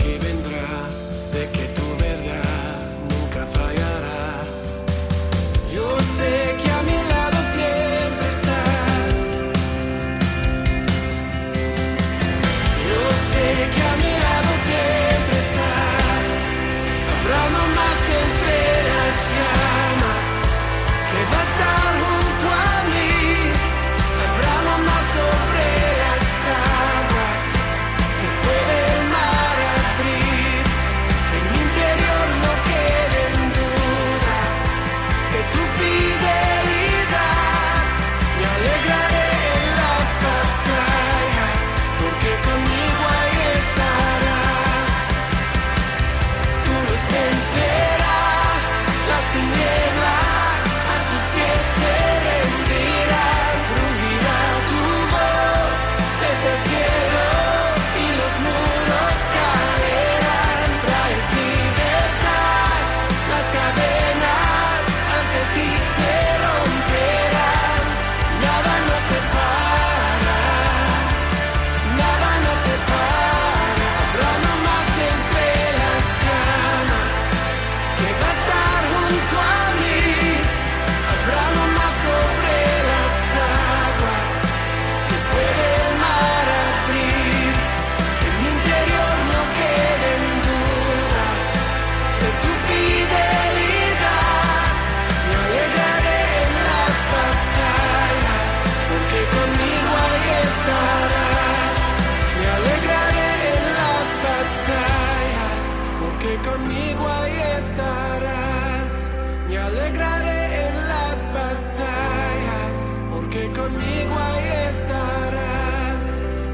alegraré 109.68 110.68
en 110.68 110.75
las 110.88 111.18
batallas, 111.32 112.75
porque 113.12 113.50
conmigo 113.52 114.14
ahí 114.28 114.48
estarás. 114.70 116.04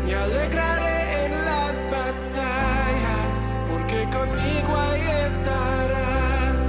Me 0.04 0.14
alegraré 0.14 1.26
en 1.26 1.32
las 1.50 1.74
batallas, 1.94 3.32
porque 3.70 4.00
conmigo 4.16 4.72
ahí 4.86 5.06
estarás. 5.28 6.60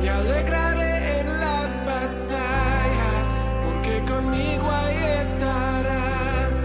Me 0.00 0.08
alegraré 0.08 1.20
en 1.20 1.26
las 1.40 1.70
batallas, 1.92 3.28
porque 3.64 3.94
conmigo 4.12 4.70
ahí 4.70 5.02
estarás. 5.24 6.56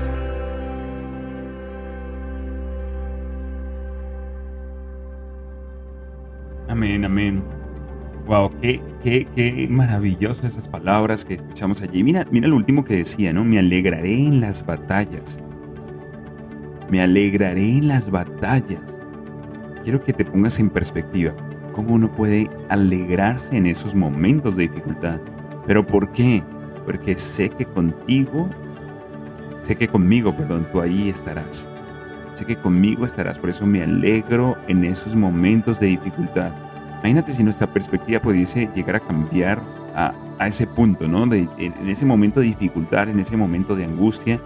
Amén, 6.70 7.06
amén. 7.06 7.44
Wow, 8.25 8.50
qué 8.62 8.82
qué, 9.04 9.68
maravilloso 9.70 10.48
esas 10.48 10.68
palabras 10.68 11.26
que 11.26 11.36
escuchamos 11.36 11.82
allí. 11.82 12.04
Mira, 12.04 12.26
mira 12.32 12.48
lo 12.48 12.56
último 12.56 12.84
que 12.84 12.98
decía, 12.98 13.34
¿no? 13.34 13.44
Me 13.44 13.60
alegraré 13.60 14.14
en 14.14 14.42
las 14.42 14.66
batallas. 14.66 15.40
Me 16.90 17.02
alegraré 17.02 17.78
en 17.78 17.90
las 17.90 18.10
batallas. 18.10 19.00
Quiero 19.84 20.02
que 20.02 20.14
te 20.14 20.24
pongas 20.24 20.60
en 20.60 20.70
perspectiva 20.70 21.36
cómo 21.74 21.96
uno 21.96 22.12
puede 22.12 22.50
alegrarse 22.70 23.58
en 23.58 23.66
esos 23.66 23.94
momentos 23.94 24.56
de 24.56 24.64
dificultad. 24.64 25.20
¿Pero 25.68 25.86
por 25.86 26.12
qué? 26.14 26.42
Porque 26.86 27.18
sé 27.18 27.50
que 27.50 27.66
contigo, 27.66 28.50
sé 29.62 29.76
que 29.76 29.88
conmigo, 29.88 30.36
perdón, 30.36 30.68
tú 30.72 30.80
ahí 30.80 31.10
estarás. 31.10 31.68
Sé 32.34 32.46
que 32.46 32.56
conmigo 32.56 33.06
estarás, 33.06 33.38
por 33.38 33.50
eso 33.50 33.66
me 33.66 33.84
alegro 33.84 34.58
en 34.68 34.84
esos 34.86 35.16
momentos 35.16 35.80
de 35.80 35.88
dificultad. 35.88 36.73
Imagínate 37.04 37.34
si 37.34 37.44
nuestra 37.44 37.68
perspectiva 37.68 38.22
pudiese 38.22 38.70
llegar 38.74 38.96
a 38.96 39.00
cambiar 39.02 39.62
a, 39.94 40.14
ese 40.48 40.66
punto, 40.66 41.06
¿no? 41.06 41.24
en, 41.34 41.90
ese 41.90 42.06
momento 42.06 42.40
de 42.40 42.46
dificultad, 42.48 43.10
en 43.10 43.20
ese 43.20 43.36
momento 43.36 43.76
de 43.76 43.84
angustia, 43.84 44.40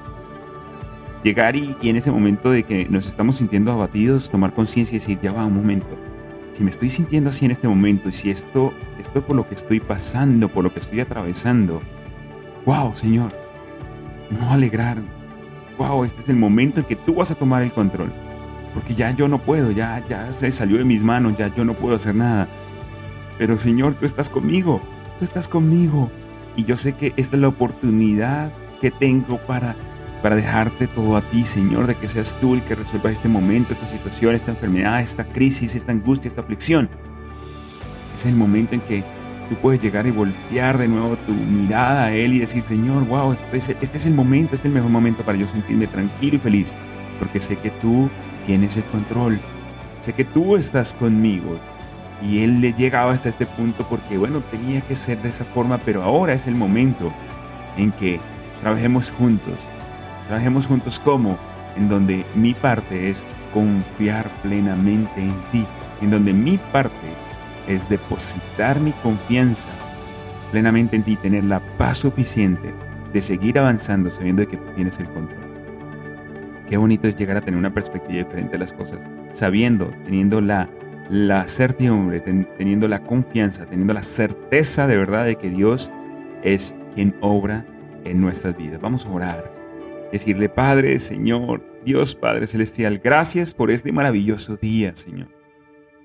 llegar 1.23 1.55
y, 1.55 1.75
y, 1.81 1.89
en 1.89 1.97
ese 1.97 2.09
momento 2.09 2.49
de 2.49 2.63
que 2.63 2.87
nos 2.89 3.05
estamos 3.05 3.35
sintiendo 3.35 3.71
abatidos, 3.71 4.31
tomar 4.31 4.53
conciencia 4.53 4.95
y 4.95 4.99
decir, 4.99 5.19
ya 5.21 5.31
va 5.31 5.45
un 5.45 5.53
momento. 5.53 5.87
Si 6.51 6.63
me 6.63 6.71
estoy 6.71 6.89
sintiendo 6.89 7.29
así 7.29 7.45
en 7.45 7.51
este 7.51 7.67
momento 7.67 8.09
y 8.09 8.11
si 8.11 8.31
esto, 8.31 8.73
esto 8.99 9.21
por 9.21 9.35
lo 9.35 9.47
que 9.47 9.53
estoy 9.53 9.79
pasando, 9.79 10.49
por 10.49 10.63
lo 10.63 10.73
que 10.73 10.79
estoy 10.79 10.99
atravesando, 10.99 11.79
wow, 12.65 12.95
Señor, 12.95 13.31
no 14.31 14.51
alegrar, 14.51 14.97
wow, 15.77 16.03
este 16.03 16.23
es 16.23 16.29
el 16.29 16.37
momento 16.37 16.79
en 16.79 16.87
que 16.87 16.95
tú 16.95 17.13
vas 17.15 17.29
a 17.29 17.35
tomar 17.35 17.61
el 17.61 17.71
control. 17.71 18.11
Porque 18.77 18.93
ya 18.93 19.09
yo 19.09 19.27
no 19.27 19.39
puedo, 19.39 19.71
ya, 19.71 20.03
ya 20.07 20.31
se 20.31 20.51
salió 20.51 20.77
de 20.77 20.83
mis 20.83 21.01
manos, 21.01 21.35
ya 21.35 21.47
yo 21.47 21.65
no 21.65 21.73
puedo 21.73 21.95
hacer 21.95 22.13
nada. 22.13 22.47
Pero 23.39 23.57
Señor, 23.57 23.95
tú 23.95 24.05
estás 24.05 24.29
conmigo, 24.29 24.79
tú 25.17 25.25
estás 25.25 25.47
conmigo. 25.47 26.11
Y 26.55 26.63
yo 26.63 26.75
sé 26.75 26.93
que 26.93 27.11
esta 27.17 27.37
es 27.37 27.41
la 27.41 27.47
oportunidad 27.47 28.51
que 28.79 28.91
tengo 28.91 29.39
para, 29.39 29.75
para 30.21 30.35
dejarte 30.35 30.85
todo 30.85 31.17
a 31.17 31.23
ti, 31.23 31.43
Señor, 31.43 31.87
de 31.87 31.95
que 31.95 32.07
seas 32.07 32.37
tú 32.39 32.53
el 32.53 32.61
que 32.61 32.75
resuelva 32.75 33.11
este 33.11 33.27
momento, 33.27 33.73
esta 33.73 33.87
situación, 33.87 34.35
esta 34.35 34.51
enfermedad, 34.51 35.01
esta 35.01 35.23
crisis, 35.23 35.73
esta 35.73 35.91
angustia, 35.91 36.27
esta 36.29 36.41
aflicción. 36.41 36.87
Es 38.15 38.27
el 38.27 38.35
momento 38.35 38.75
en 38.75 38.81
que 38.81 39.03
tú 39.49 39.55
puedes 39.55 39.81
llegar 39.81 40.05
y 40.05 40.11
voltear 40.11 40.77
de 40.77 40.87
nuevo 40.87 41.17
tu 41.25 41.31
mirada 41.31 42.03
a 42.03 42.13
Él 42.13 42.35
y 42.35 42.39
decir, 42.41 42.61
Señor, 42.61 43.07
wow, 43.07 43.33
este 43.33 43.57
es, 43.57 43.69
este 43.69 43.97
es 43.97 44.05
el 44.05 44.13
momento, 44.13 44.53
este 44.53 44.67
es 44.67 44.71
el 44.71 44.75
mejor 44.75 44.91
momento 44.91 45.23
para 45.23 45.39
yo 45.39 45.47
sentirme 45.47 45.87
tranquilo 45.87 46.35
y 46.35 46.39
feliz, 46.39 46.75
porque 47.17 47.41
sé 47.41 47.55
que 47.57 47.71
tú 47.71 48.07
tienes 48.47 48.77
el 48.77 48.83
control, 48.85 49.39
sé 49.99 50.13
que 50.13 50.25
tú 50.25 50.55
estás 50.55 50.95
conmigo. 50.95 51.59
Y 52.23 52.43
Él 52.43 52.61
le 52.61 52.73
llegaba 52.73 53.11
hasta 53.11 53.29
este 53.29 53.45
punto 53.45 53.85
porque, 53.87 54.17
bueno, 54.17 54.41
tenía 54.49 54.81
que 54.81 54.95
ser 54.95 55.21
de 55.21 55.29
esa 55.29 55.45
forma, 55.45 55.77
pero 55.77 56.01
ahora 56.01 56.33
es 56.33 56.47
el 56.47 56.55
momento 56.55 57.13
en 57.77 57.91
que 57.91 58.19
trabajemos 58.61 59.11
juntos. 59.11 59.67
Trabajemos 60.25 60.65
juntos 60.65 60.99
como, 60.99 61.37
en 61.75 61.89
donde 61.89 62.25
mi 62.33 62.55
parte 62.55 63.09
es 63.09 63.23
confiar 63.53 64.27
plenamente 64.41 65.21
en 65.21 65.35
ti, 65.51 65.65
en 66.01 66.09
donde 66.09 66.33
mi 66.33 66.57
parte 66.57 67.07
es 67.67 67.87
depositar 67.87 68.79
mi 68.79 68.93
confianza 69.03 69.69
plenamente 70.51 70.95
en 70.95 71.03
ti, 71.03 71.17
tener 71.17 71.43
la 71.43 71.59
paz 71.77 71.97
suficiente 71.97 72.73
de 73.13 73.21
seguir 73.21 73.59
avanzando 73.59 74.09
sabiendo 74.09 74.47
que 74.47 74.57
tienes 74.75 74.97
el 74.99 75.07
control. 75.09 75.46
Qué 76.67 76.75
bonito 76.75 77.07
es 77.07 77.15
llegar 77.15 77.37
a 77.37 77.41
tener 77.41 77.57
una 77.57 77.73
perspectiva 77.73 78.19
diferente 78.19 78.53
de 78.53 78.57
las 78.57 78.73
cosas, 78.73 79.07
sabiendo, 79.31 79.93
teniendo 80.03 80.41
la, 80.41 80.69
la 81.09 81.47
certidumbre, 81.47 82.19
teniendo 82.19 82.89
la 82.89 83.03
confianza, 83.03 83.65
teniendo 83.65 83.93
la 83.93 84.01
certeza 84.01 84.85
de 84.85 84.97
verdad 84.97 85.25
de 85.25 85.37
que 85.37 85.49
Dios 85.49 85.91
es 86.43 86.75
quien 86.93 87.15
obra 87.21 87.65
en 88.03 88.19
nuestras 88.19 88.57
vidas. 88.57 88.81
Vamos 88.81 89.05
a 89.05 89.09
orar. 89.11 89.51
Decirle, 90.11 90.49
Padre, 90.49 90.99
Señor, 90.99 91.63
Dios 91.85 92.15
Padre 92.15 92.47
Celestial, 92.47 92.99
gracias 92.99 93.53
por 93.53 93.71
este 93.71 93.93
maravilloso 93.93 94.57
día, 94.57 94.93
Señor. 94.95 95.29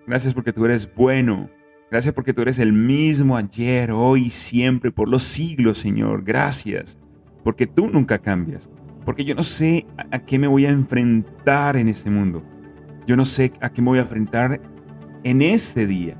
Gracias 0.07 0.35
porque 0.35 0.53
tú 0.53 0.65
eres 0.65 0.93
bueno. 0.95 1.51
Gracias 1.91 2.15
porque 2.15 2.33
tú 2.33 2.43
eres 2.43 2.59
el 2.59 2.73
mismo 2.73 3.37
ayer, 3.37 3.91
hoy, 3.91 4.31
siempre, 4.31 4.91
por 4.91 5.09
los 5.09 5.25
siglos, 5.25 5.79
Señor. 5.79 6.23
Gracias 6.25 6.99
porque 7.45 7.67
tú 7.67 7.89
nunca 7.89 8.19
cambias. 8.19 8.71
Porque 9.05 9.25
yo 9.25 9.35
no 9.35 9.43
sé 9.43 9.87
a 10.11 10.19
qué 10.21 10.39
me 10.39 10.47
voy 10.47 10.67
a 10.67 10.71
enfrentar 10.71 11.77
en 11.77 11.89
este 11.89 12.11
mundo. 12.11 12.43
Yo 13.07 13.17
no 13.17 13.25
sé 13.25 13.53
a 13.61 13.71
qué 13.71 13.83
me 13.83 13.89
voy 13.89 13.99
a 13.99 14.03
enfrentar 14.03 14.61
en 15.25 15.43
este 15.43 15.87
día. 15.87 16.17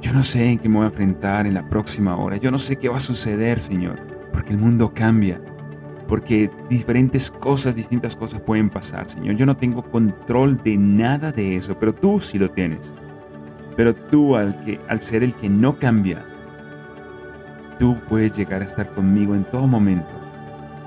Yo 0.00 0.12
no 0.12 0.22
sé 0.22 0.50
en 0.50 0.58
qué 0.58 0.68
me 0.68 0.76
voy 0.76 0.84
a 0.84 0.88
enfrentar 0.88 1.46
en 1.46 1.54
la 1.54 1.68
próxima 1.68 2.16
hora. 2.16 2.36
Yo 2.36 2.50
no 2.50 2.58
sé 2.58 2.76
qué 2.76 2.88
va 2.88 2.96
a 2.96 3.00
suceder, 3.00 3.60
Señor. 3.60 4.00
Porque 4.32 4.52
el 4.52 4.58
mundo 4.58 4.92
cambia 4.94 5.40
porque 6.12 6.50
diferentes 6.68 7.30
cosas, 7.30 7.74
distintas 7.74 8.14
cosas 8.14 8.42
pueden 8.42 8.68
pasar, 8.68 9.08
Señor. 9.08 9.34
Yo 9.36 9.46
no 9.46 9.56
tengo 9.56 9.82
control 9.82 10.62
de 10.62 10.76
nada 10.76 11.32
de 11.32 11.56
eso, 11.56 11.78
pero 11.78 11.94
tú 11.94 12.20
sí 12.20 12.38
lo 12.38 12.50
tienes. 12.50 12.92
Pero 13.78 13.94
tú, 13.94 14.36
al, 14.36 14.62
que, 14.62 14.78
al 14.88 15.00
ser 15.00 15.22
el 15.22 15.32
que 15.32 15.48
no 15.48 15.78
cambia, 15.78 16.22
tú 17.78 17.96
puedes 18.10 18.36
llegar 18.36 18.60
a 18.60 18.66
estar 18.66 18.92
conmigo 18.94 19.34
en 19.34 19.44
todo 19.44 19.66
momento, 19.66 20.10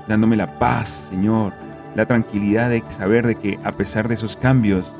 dándome 0.08 0.36
la 0.36 0.58
paz, 0.58 1.08
Señor, 1.10 1.52
la 1.94 2.06
tranquilidad 2.06 2.70
de 2.70 2.82
saber 2.88 3.26
de 3.26 3.36
que 3.36 3.58
a 3.64 3.72
pesar 3.72 4.08
de 4.08 4.14
esos 4.14 4.36
cambios, 4.36 4.94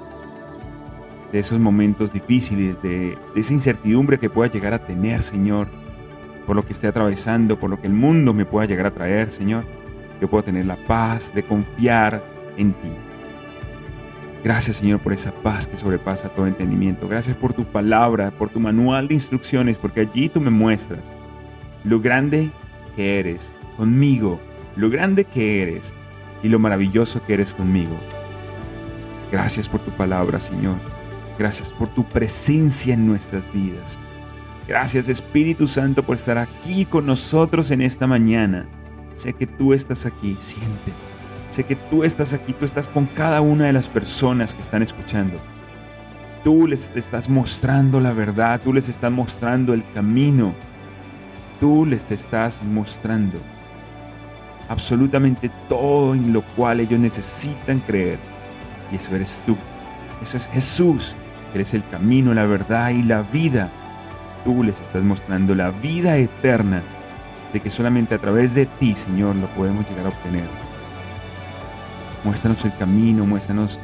de 1.32 1.38
esos 1.38 1.58
momentos 1.58 2.12
difíciles, 2.12 2.82
de, 2.82 3.16
esa 3.34 3.52
incertidumbre 3.52 4.18
que 4.18 4.30
pueda 4.30 4.50
llegar 4.50 4.72
a 4.74 4.78
tener, 4.78 5.22
Señor, 5.22 5.68
por 6.46 6.56
lo 6.56 6.64
que 6.64 6.72
esté 6.72 6.86
atravesando, 6.86 7.58
por 7.58 7.70
lo 7.70 7.80
que 7.80 7.86
el 7.86 7.92
mundo 7.92 8.32
me 8.32 8.44
pueda 8.44 8.66
llegar 8.66 8.86
a 8.86 8.92
traer, 8.92 9.30
Señor, 9.30 9.64
yo 10.20 10.28
puedo 10.28 10.44
tener 10.44 10.64
la 10.66 10.76
paz 10.76 11.32
de 11.34 11.42
confiar 11.42 12.22
en 12.56 12.72
ti. 12.72 12.88
Gracias 14.46 14.76
Señor 14.76 15.00
por 15.00 15.12
esa 15.12 15.32
paz 15.32 15.66
que 15.66 15.76
sobrepasa 15.76 16.28
todo 16.28 16.46
entendimiento. 16.46 17.08
Gracias 17.08 17.36
por 17.36 17.52
tu 17.52 17.64
palabra, 17.64 18.30
por 18.30 18.48
tu 18.48 18.60
manual 18.60 19.08
de 19.08 19.14
instrucciones, 19.14 19.78
porque 19.78 20.00
allí 20.02 20.28
tú 20.28 20.40
me 20.40 20.50
muestras 20.50 21.10
lo 21.82 22.00
grande 22.00 22.50
que 22.94 23.18
eres 23.18 23.54
conmigo, 23.76 24.40
lo 24.76 24.90
grande 24.90 25.24
que 25.24 25.62
eres 25.62 25.94
y 26.42 26.48
lo 26.48 26.58
maravilloso 26.58 27.24
que 27.24 27.34
eres 27.34 27.54
conmigo. 27.54 27.96
Gracias 29.32 29.68
por 29.68 29.80
tu 29.80 29.90
palabra, 29.90 30.38
Señor. 30.38 30.76
Gracias 31.38 31.72
por 31.72 31.88
tu 31.88 32.04
presencia 32.04 32.94
en 32.94 33.06
nuestras 33.06 33.52
vidas. 33.52 33.98
Gracias 34.68 35.08
Espíritu 35.08 35.66
Santo 35.66 36.02
por 36.02 36.16
estar 36.16 36.38
aquí 36.38 36.84
con 36.84 37.06
nosotros 37.06 37.70
en 37.70 37.82
esta 37.82 38.06
mañana. 38.06 38.66
Sé 39.12 39.32
que 39.32 39.46
tú 39.46 39.72
estás 39.72 40.06
aquí, 40.06 40.36
siente. 40.38 40.92
Sé 41.50 41.64
que 41.64 41.76
tú 41.76 42.04
estás 42.04 42.32
aquí, 42.32 42.52
tú 42.52 42.64
estás 42.64 42.88
con 42.88 43.06
cada 43.06 43.40
una 43.40 43.66
de 43.66 43.72
las 43.72 43.88
personas 43.88 44.54
que 44.54 44.62
están 44.62 44.82
escuchando. 44.82 45.38
Tú 46.44 46.66
les 46.66 46.90
estás 46.94 47.28
mostrando 47.28 48.00
la 48.00 48.12
verdad, 48.12 48.60
tú 48.62 48.72
les 48.72 48.88
estás 48.88 49.10
mostrando 49.10 49.72
el 49.72 49.84
camino. 49.94 50.54
Tú 51.60 51.86
les 51.86 52.10
estás 52.10 52.62
mostrando 52.62 53.38
absolutamente 54.68 55.50
todo 55.68 56.14
en 56.14 56.32
lo 56.32 56.42
cual 56.42 56.80
ellos 56.80 56.98
necesitan 56.98 57.80
creer. 57.80 58.18
Y 58.92 58.96
eso 58.96 59.14
eres 59.14 59.40
tú. 59.46 59.56
Eso 60.22 60.36
es 60.36 60.48
Jesús. 60.48 61.16
Eres 61.54 61.74
el 61.74 61.86
camino, 61.88 62.34
la 62.34 62.46
verdad 62.46 62.90
y 62.90 63.02
la 63.02 63.22
vida. 63.22 63.70
Tú 64.44 64.62
les 64.62 64.80
estás 64.80 65.02
mostrando 65.02 65.54
la 65.54 65.70
vida 65.70 66.16
eterna 66.16 66.82
de 67.52 67.60
que 67.60 67.70
solamente 67.70 68.14
a 68.14 68.18
través 68.18 68.54
de 68.54 68.66
ti, 68.66 68.94
Señor, 68.94 69.36
lo 69.36 69.46
podemos 69.48 69.88
llegar 69.88 70.06
a 70.06 70.10
obtener. 70.10 70.46
Muéstranos 72.24 72.64
el 72.64 72.76
camino, 72.76 73.24
muéstranos 73.24 73.80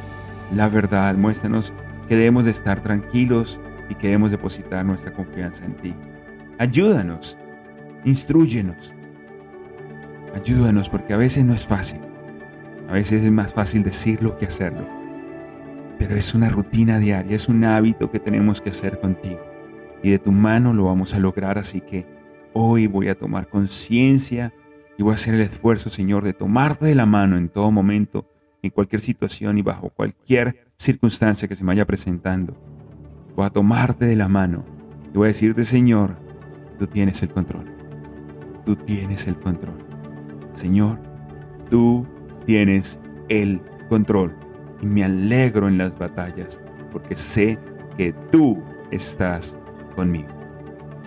la 0.51 0.67
verdad, 0.67 1.15
muéstranos 1.15 1.73
que 2.07 2.15
debemos 2.15 2.45
de 2.45 2.51
estar 2.51 2.81
tranquilos 2.81 3.59
y 3.89 3.95
que 3.95 4.07
debemos 4.07 4.31
depositar 4.31 4.85
nuestra 4.85 5.13
confianza 5.13 5.65
en 5.65 5.73
ti. 5.75 5.95
Ayúdanos, 6.59 7.37
instruyenos, 8.03 8.93
ayúdanos 10.33 10.89
porque 10.89 11.13
a 11.13 11.17
veces 11.17 11.45
no 11.45 11.53
es 11.53 11.65
fácil, 11.65 11.99
a 12.87 12.93
veces 12.93 13.23
es 13.23 13.31
más 13.31 13.53
fácil 13.53 13.83
decirlo 13.83 14.37
que 14.37 14.45
hacerlo, 14.45 14.87
pero 15.97 16.15
es 16.15 16.33
una 16.33 16.49
rutina 16.49 16.99
diaria, 16.99 17.35
es 17.35 17.47
un 17.49 17.63
hábito 17.63 18.11
que 18.11 18.19
tenemos 18.19 18.61
que 18.61 18.69
hacer 18.69 18.99
contigo 18.99 19.41
y 20.01 20.11
de 20.11 20.19
tu 20.19 20.31
mano 20.31 20.73
lo 20.73 20.85
vamos 20.85 21.13
a 21.13 21.19
lograr, 21.19 21.57
así 21.57 21.81
que 21.81 22.05
Hoy 22.55 22.85
voy 22.85 23.07
a 23.07 23.17
tomar 23.17 23.49
conciencia 23.49 24.53
y 24.95 25.01
voy 25.01 25.13
a 25.13 25.15
hacer 25.15 25.33
el 25.33 25.41
esfuerzo, 25.41 25.89
Señor, 25.89 26.23
de 26.23 26.33
tomarte 26.33 26.85
de 26.85 26.93
la 26.93 27.07
mano 27.07 27.35
en 27.35 27.49
todo 27.49 27.71
momento, 27.71 28.29
en 28.61 28.69
cualquier 28.69 29.01
situación 29.01 29.57
y 29.57 29.63
bajo 29.63 29.89
cualquier 29.89 30.67
circunstancia 30.77 31.47
que 31.47 31.55
se 31.55 31.63
me 31.63 31.69
vaya 31.69 31.87
presentando. 31.87 32.55
Voy 33.35 33.47
a 33.47 33.49
tomarte 33.49 34.05
de 34.05 34.15
la 34.15 34.27
mano 34.27 34.63
y 35.11 35.17
voy 35.17 35.25
a 35.25 35.27
decirte, 35.29 35.63
Señor, 35.63 36.15
tú 36.77 36.85
tienes 36.85 37.23
el 37.23 37.29
control. 37.29 37.65
Tú 38.67 38.75
tienes 38.75 39.25
el 39.25 39.35
control. 39.39 39.92
Señor, 40.53 40.99
tú 41.69 42.05
tienes 42.45 42.99
el 43.29 43.61
control. 43.89 44.35
Y 44.81 44.85
me 44.85 45.03
alegro 45.03 45.67
en 45.67 45.77
las 45.77 45.97
batallas 45.97 46.59
porque 46.91 47.15
sé 47.15 47.57
que 47.97 48.13
tú 48.31 48.63
estás 48.91 49.57
conmigo. 49.95 50.29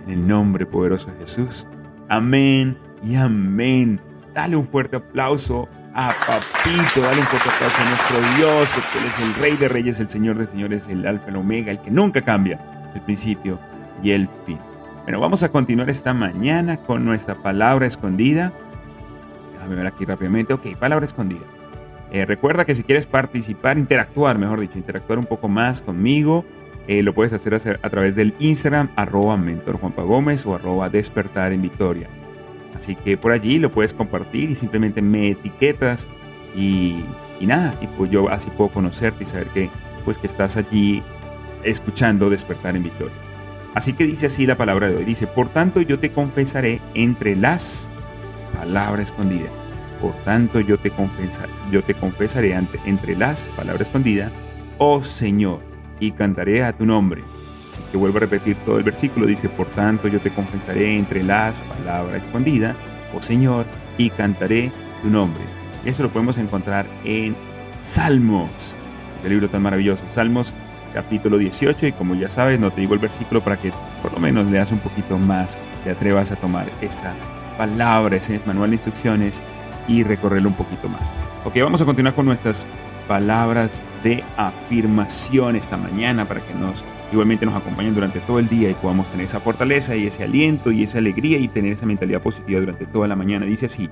En 0.06 0.12
el 0.12 0.26
nombre 0.26 0.66
poderoso 0.66 1.10
de 1.10 1.18
Jesús. 1.18 1.66
Amén 2.08 2.78
y 3.02 3.16
amén. 3.16 4.00
Dale 4.34 4.56
un 4.56 4.66
fuerte 4.66 4.96
aplauso 4.96 5.68
a 5.94 6.08
Papito, 6.08 7.00
dale 7.00 7.20
un 7.20 7.26
fuerte 7.26 7.48
aplauso 7.48 7.80
a 7.80 7.88
nuestro 7.88 8.36
Dios, 8.36 8.72
porque 8.74 8.98
Él 8.98 9.06
es 9.06 9.18
el 9.18 9.34
Rey 9.34 9.56
de 9.56 9.68
Reyes, 9.68 9.98
el 9.98 10.08
Señor 10.08 10.36
de 10.38 10.46
Señores, 10.46 10.88
el 10.88 11.06
Alfa, 11.06 11.28
el 11.28 11.36
Omega, 11.36 11.72
el 11.72 11.80
que 11.80 11.90
nunca 11.90 12.20
cambia, 12.20 12.60
el 12.94 13.00
principio 13.00 13.58
y 14.02 14.10
el 14.10 14.28
fin. 14.44 14.58
Bueno, 15.04 15.20
vamos 15.20 15.42
a 15.42 15.48
continuar 15.50 15.88
esta 15.88 16.12
mañana 16.12 16.78
con 16.78 17.04
nuestra 17.04 17.36
palabra 17.36 17.86
escondida. 17.86 18.52
Déjame 19.66 19.82
ver 19.82 19.92
aquí 19.92 20.04
rápidamente. 20.04 20.54
Ok, 20.54 20.76
palabra 20.78 21.04
escondida. 21.04 21.40
Eh, 22.12 22.24
recuerda 22.24 22.64
que 22.64 22.72
si 22.72 22.84
quieres 22.84 23.04
participar, 23.04 23.78
interactuar, 23.78 24.38
mejor 24.38 24.60
dicho, 24.60 24.78
interactuar 24.78 25.18
un 25.18 25.26
poco 25.26 25.48
más 25.48 25.82
conmigo, 25.82 26.44
eh, 26.86 27.02
lo 27.02 27.12
puedes 27.12 27.32
hacer 27.32 27.80
a, 27.82 27.90
través 27.90 28.14
del 28.14 28.32
Instagram, 28.38 28.90
arroba 28.94 29.36
mentor 29.36 29.80
Juanpa 29.80 30.02
Gómez 30.02 30.46
o 30.46 30.54
arroba 30.54 30.88
despertar 30.88 31.52
en 31.52 31.62
Victoria. 31.62 32.06
Así 32.76 32.94
que 32.94 33.16
por 33.16 33.32
allí 33.32 33.58
lo 33.58 33.72
puedes 33.72 33.92
compartir 33.92 34.50
y 34.50 34.54
simplemente 34.54 35.02
me 35.02 35.30
etiquetas 35.30 36.08
y, 36.54 37.04
nada, 37.40 37.74
y 37.80 37.88
pues 37.88 38.08
yo 38.08 38.28
así 38.28 38.50
puedo 38.50 38.70
conocerte 38.70 39.24
y 39.24 39.26
saber 39.26 39.48
que, 39.48 39.68
pues 40.04 40.18
que 40.18 40.28
estás 40.28 40.56
allí 40.56 41.02
escuchando 41.64 42.30
despertar 42.30 42.76
en 42.76 42.84
Victoria. 42.84 43.14
Así 43.74 43.94
que 43.94 44.04
dice 44.04 44.26
así 44.26 44.46
la 44.46 44.56
palabra 44.56 44.88
de 44.88 44.96
hoy. 44.96 45.04
Dice, 45.04 45.26
por 45.26 45.48
tanto 45.48 45.80
yo 45.80 45.98
te 45.98 46.12
confesaré 46.12 46.80
entre 46.94 47.34
las 47.34 47.90
palabras 48.54 49.10
escondidas 49.10 49.50
por 50.00 50.14
tanto, 50.22 50.60
yo 50.60 50.78
te, 50.78 50.92
yo 51.70 51.82
te 51.82 51.94
confesaré 51.94 52.58
entre 52.84 53.16
las 53.16 53.48
palabras 53.50 53.82
escondidas, 53.82 54.30
oh 54.78 55.02
Señor, 55.02 55.60
y 56.00 56.12
cantaré 56.12 56.64
a 56.64 56.72
tu 56.72 56.84
nombre. 56.84 57.22
Así 57.70 57.80
que 57.90 57.96
vuelvo 57.96 58.18
a 58.18 58.20
repetir 58.20 58.56
todo 58.64 58.78
el 58.78 58.84
versículo. 58.84 59.26
Dice, 59.26 59.48
por 59.48 59.66
tanto, 59.68 60.08
yo 60.08 60.20
te 60.20 60.30
confesaré 60.30 60.96
entre 60.96 61.22
las 61.22 61.62
palabras 61.62 62.24
escondidas, 62.24 62.76
oh 63.14 63.22
Señor, 63.22 63.64
y 63.96 64.10
cantaré 64.10 64.70
tu 65.02 65.08
nombre. 65.08 65.42
Eso 65.84 66.02
lo 66.02 66.10
podemos 66.10 66.36
encontrar 66.36 66.86
en 67.04 67.34
Salmos, 67.80 68.76
el 69.24 69.30
libro 69.30 69.48
tan 69.48 69.62
maravilloso. 69.62 70.04
Salmos 70.08 70.52
capítulo 70.92 71.38
18 71.38 71.86
y 71.86 71.92
como 71.92 72.14
ya 72.14 72.28
sabes, 72.28 72.58
no 72.58 72.70
te 72.70 72.80
digo 72.80 72.94
el 72.94 73.00
versículo 73.00 73.42
para 73.42 73.56
que 73.56 73.70
por 74.02 74.12
lo 74.12 74.18
menos 74.18 74.46
leas 74.46 74.72
un 74.72 74.78
poquito 74.78 75.18
más, 75.18 75.58
te 75.84 75.90
atrevas 75.90 76.30
a 76.32 76.36
tomar 76.36 76.66
esa 76.80 77.12
palabra, 77.56 78.16
ese 78.16 78.40
manual 78.46 78.70
de 78.70 78.76
instrucciones 78.76 79.42
y 79.88 80.02
recorrerlo 80.02 80.48
un 80.48 80.54
poquito 80.54 80.88
más. 80.88 81.12
Ok, 81.44 81.56
vamos 81.60 81.80
a 81.80 81.84
continuar 81.84 82.14
con 82.14 82.26
nuestras 82.26 82.66
palabras 83.06 83.80
de 84.02 84.22
afirmación 84.36 85.56
esta 85.56 85.76
mañana 85.76 86.24
para 86.24 86.40
que 86.40 86.54
nos 86.54 86.84
igualmente 87.12 87.46
nos 87.46 87.54
acompañen 87.54 87.94
durante 87.94 88.18
todo 88.20 88.38
el 88.38 88.48
día 88.48 88.70
y 88.70 88.74
podamos 88.74 89.08
tener 89.08 89.26
esa 89.26 89.40
fortaleza 89.40 89.94
y 89.94 90.06
ese 90.06 90.24
aliento 90.24 90.72
y 90.72 90.82
esa 90.82 90.98
alegría 90.98 91.38
y 91.38 91.48
tener 91.48 91.72
esa 91.72 91.86
mentalidad 91.86 92.20
positiva 92.20 92.60
durante 92.60 92.86
toda 92.86 93.06
la 93.06 93.16
mañana. 93.16 93.46
Dice 93.46 93.66
así, 93.66 93.88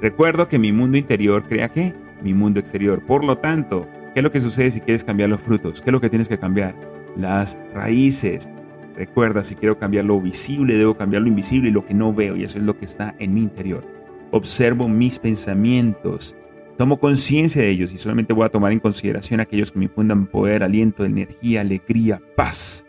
recuerdo 0.00 0.48
que 0.48 0.58
mi 0.58 0.72
mundo 0.72 0.98
interior 0.98 1.44
crea 1.48 1.68
que 1.68 1.94
mi 2.22 2.34
mundo 2.34 2.58
exterior. 2.58 3.02
Por 3.04 3.24
lo 3.24 3.38
tanto, 3.38 3.88
¿qué 4.14 4.20
es 4.20 4.24
lo 4.24 4.32
que 4.32 4.40
sucede 4.40 4.70
si 4.70 4.80
quieres 4.80 5.04
cambiar 5.04 5.28
los 5.28 5.40
frutos? 5.40 5.80
¿Qué 5.80 5.90
es 5.90 5.92
lo 5.92 6.00
que 6.00 6.10
tienes 6.10 6.28
que 6.28 6.38
cambiar? 6.38 6.74
Las 7.16 7.58
raíces. 7.72 8.48
Recuerda, 8.96 9.42
si 9.42 9.54
quiero 9.54 9.78
cambiar 9.78 10.04
lo 10.04 10.20
visible, 10.20 10.74
debo 10.74 10.96
cambiar 10.96 11.22
lo 11.22 11.28
invisible 11.28 11.68
y 11.68 11.72
lo 11.72 11.84
que 11.84 11.94
no 11.94 12.14
veo, 12.14 12.36
y 12.36 12.44
eso 12.44 12.58
es 12.58 12.64
lo 12.64 12.78
que 12.78 12.86
está 12.86 13.14
en 13.18 13.34
mi 13.34 13.42
interior 13.42 13.84
observo 14.30 14.88
mis 14.88 15.18
pensamientos, 15.18 16.36
tomo 16.76 16.98
conciencia 16.98 17.62
de 17.62 17.70
ellos 17.70 17.92
y 17.92 17.98
solamente 17.98 18.32
voy 18.32 18.46
a 18.46 18.50
tomar 18.50 18.72
en 18.72 18.80
consideración 18.80 19.40
aquellos 19.40 19.72
que 19.72 19.78
me 19.78 19.86
infundan 19.86 20.26
poder, 20.26 20.62
aliento, 20.62 21.04
energía, 21.04 21.62
alegría, 21.62 22.20
paz. 22.36 22.86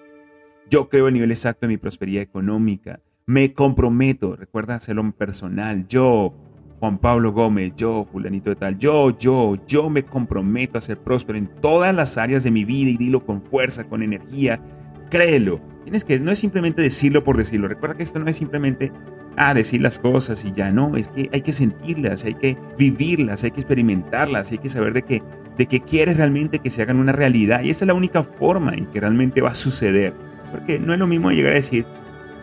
Yo 0.69 0.89
creo 0.89 1.07
el 1.07 1.13
nivel 1.13 1.31
exacto 1.31 1.61
de 1.61 1.69
mi 1.69 1.77
prosperidad 1.77 2.21
económica. 2.21 2.99
Me 3.25 3.53
comprometo, 3.53 4.35
recuerda 4.35 4.75
hacerlo 4.75 5.09
personal. 5.11 5.87
Yo, 5.87 6.33
Juan 6.79 6.97
Pablo 6.97 7.31
Gómez, 7.31 7.73
yo, 7.75 8.05
fulanito 8.11 8.49
de 8.49 8.57
tal, 8.57 8.77
yo, 8.77 9.17
yo, 9.17 9.55
yo 9.65 9.89
me 9.89 10.03
comprometo 10.03 10.77
a 10.77 10.81
ser 10.81 10.97
próspero 10.97 11.37
en 11.37 11.47
todas 11.61 11.95
las 11.95 12.17
áreas 12.17 12.43
de 12.43 12.51
mi 12.51 12.65
vida 12.65 12.91
y 12.91 12.97
dilo 12.97 13.25
con 13.25 13.41
fuerza, 13.41 13.85
con 13.85 14.03
energía. 14.03 14.61
Créelo. 15.09 15.61
Tienes 15.87 16.03
que, 16.03 16.19
no 16.19 16.33
es 16.33 16.39
simplemente 16.39 16.81
decirlo 16.81 17.23
por 17.23 17.37
decirlo. 17.37 17.69
Recuerda 17.69 17.95
que 17.95 18.03
esto 18.03 18.19
no 18.19 18.29
es 18.29 18.35
simplemente 18.35 18.91
a 19.37 19.53
decir 19.53 19.79
las 19.79 19.99
cosas 19.99 20.43
y 20.43 20.51
ya 20.51 20.69
no, 20.69 20.97
es 20.97 21.07
que 21.07 21.29
hay 21.31 21.39
que 21.39 21.53
sentirlas, 21.53 22.25
hay 22.25 22.33
que 22.33 22.57
vivirlas, 22.77 23.45
hay 23.45 23.51
que 23.51 23.61
experimentarlas, 23.61 24.51
hay 24.51 24.57
que 24.57 24.67
saber 24.67 24.91
de 24.91 25.03
que, 25.03 25.23
de 25.57 25.65
que 25.65 25.79
quieres 25.79 26.17
realmente 26.17 26.59
que 26.59 26.69
se 26.69 26.81
hagan 26.81 26.97
una 26.97 27.13
realidad 27.13 27.61
y 27.63 27.69
esa 27.69 27.85
es 27.85 27.87
la 27.87 27.93
única 27.93 28.21
forma 28.21 28.73
en 28.73 28.87
que 28.87 28.99
realmente 28.99 29.39
va 29.39 29.51
a 29.51 29.55
suceder. 29.55 30.13
Porque 30.51 30.77
no 30.77 30.91
es 30.91 30.99
lo 30.99 31.07
mismo 31.07 31.31
llegar 31.31 31.53
a 31.53 31.55
decir, 31.55 31.85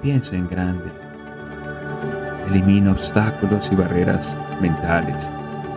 pienso 0.00 0.34
en 0.34 0.48
grande, 0.48 0.86
elimino 2.48 2.92
obstáculos 2.92 3.70
y 3.70 3.76
barreras 3.76 4.38
mentales 4.62 5.30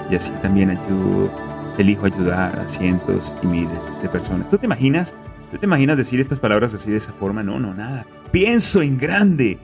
y 0.10 0.16
así 0.16 0.32
también 0.42 0.70
ayudo, 0.70 1.30
elijo 1.78 2.06
ayudar 2.06 2.58
a 2.58 2.66
cientos 2.70 3.34
y 3.44 3.48
miles 3.48 4.02
de 4.02 4.08
personas. 4.08 4.50
¿Tú 4.50 4.58
te 4.58 4.68
imaginas? 4.68 5.14
¿Tú 5.52 5.58
te 5.58 5.66
imaginas 5.66 5.98
decir 5.98 6.20
estas 6.20 6.40
palabras 6.40 6.74
así 6.74 6.92
de 6.92 6.98
esa 6.98 7.14
forma? 7.14 7.42
No, 7.42 7.60
no, 7.60 7.74
nada. 7.74 8.06
Pienso 8.32 8.82
en 8.82 8.98
grande. 8.98 9.58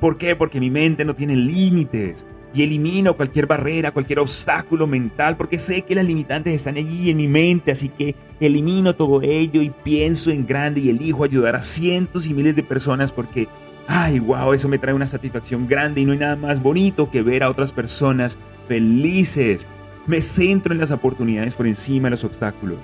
¿Por 0.00 0.18
qué? 0.18 0.36
Porque 0.36 0.60
mi 0.60 0.70
mente 0.70 1.04
no 1.04 1.14
tiene 1.14 1.34
límites 1.34 2.26
y 2.54 2.62
elimino 2.62 3.16
cualquier 3.16 3.46
barrera, 3.46 3.92
cualquier 3.92 4.20
obstáculo 4.20 4.86
mental, 4.86 5.36
porque 5.36 5.58
sé 5.58 5.82
que 5.82 5.94
las 5.94 6.04
limitantes 6.04 6.54
están 6.54 6.76
allí 6.76 7.10
en 7.10 7.16
mi 7.16 7.28
mente, 7.28 7.70
así 7.70 7.88
que 7.88 8.14
elimino 8.40 8.94
todo 8.94 9.20
ello 9.22 9.60
y 9.60 9.70
pienso 9.70 10.30
en 10.30 10.46
grande 10.46 10.80
y 10.80 10.88
elijo 10.88 11.24
ayudar 11.24 11.56
a 11.56 11.62
cientos 11.62 12.26
y 12.26 12.34
miles 12.34 12.56
de 12.56 12.62
personas 12.62 13.12
porque, 13.12 13.48
ay, 13.88 14.20
wow, 14.20 14.54
eso 14.54 14.68
me 14.68 14.78
trae 14.78 14.94
una 14.94 15.06
satisfacción 15.06 15.66
grande 15.66 16.00
y 16.00 16.04
no 16.06 16.12
hay 16.12 16.18
nada 16.18 16.36
más 16.36 16.62
bonito 16.62 17.10
que 17.10 17.22
ver 17.22 17.42
a 17.42 17.50
otras 17.50 17.72
personas 17.72 18.38
felices. 18.68 19.66
Me 20.06 20.22
centro 20.22 20.72
en 20.72 20.80
las 20.80 20.92
oportunidades 20.92 21.54
por 21.54 21.66
encima 21.66 22.06
de 22.06 22.12
los 22.12 22.24
obstáculos. 22.24 22.78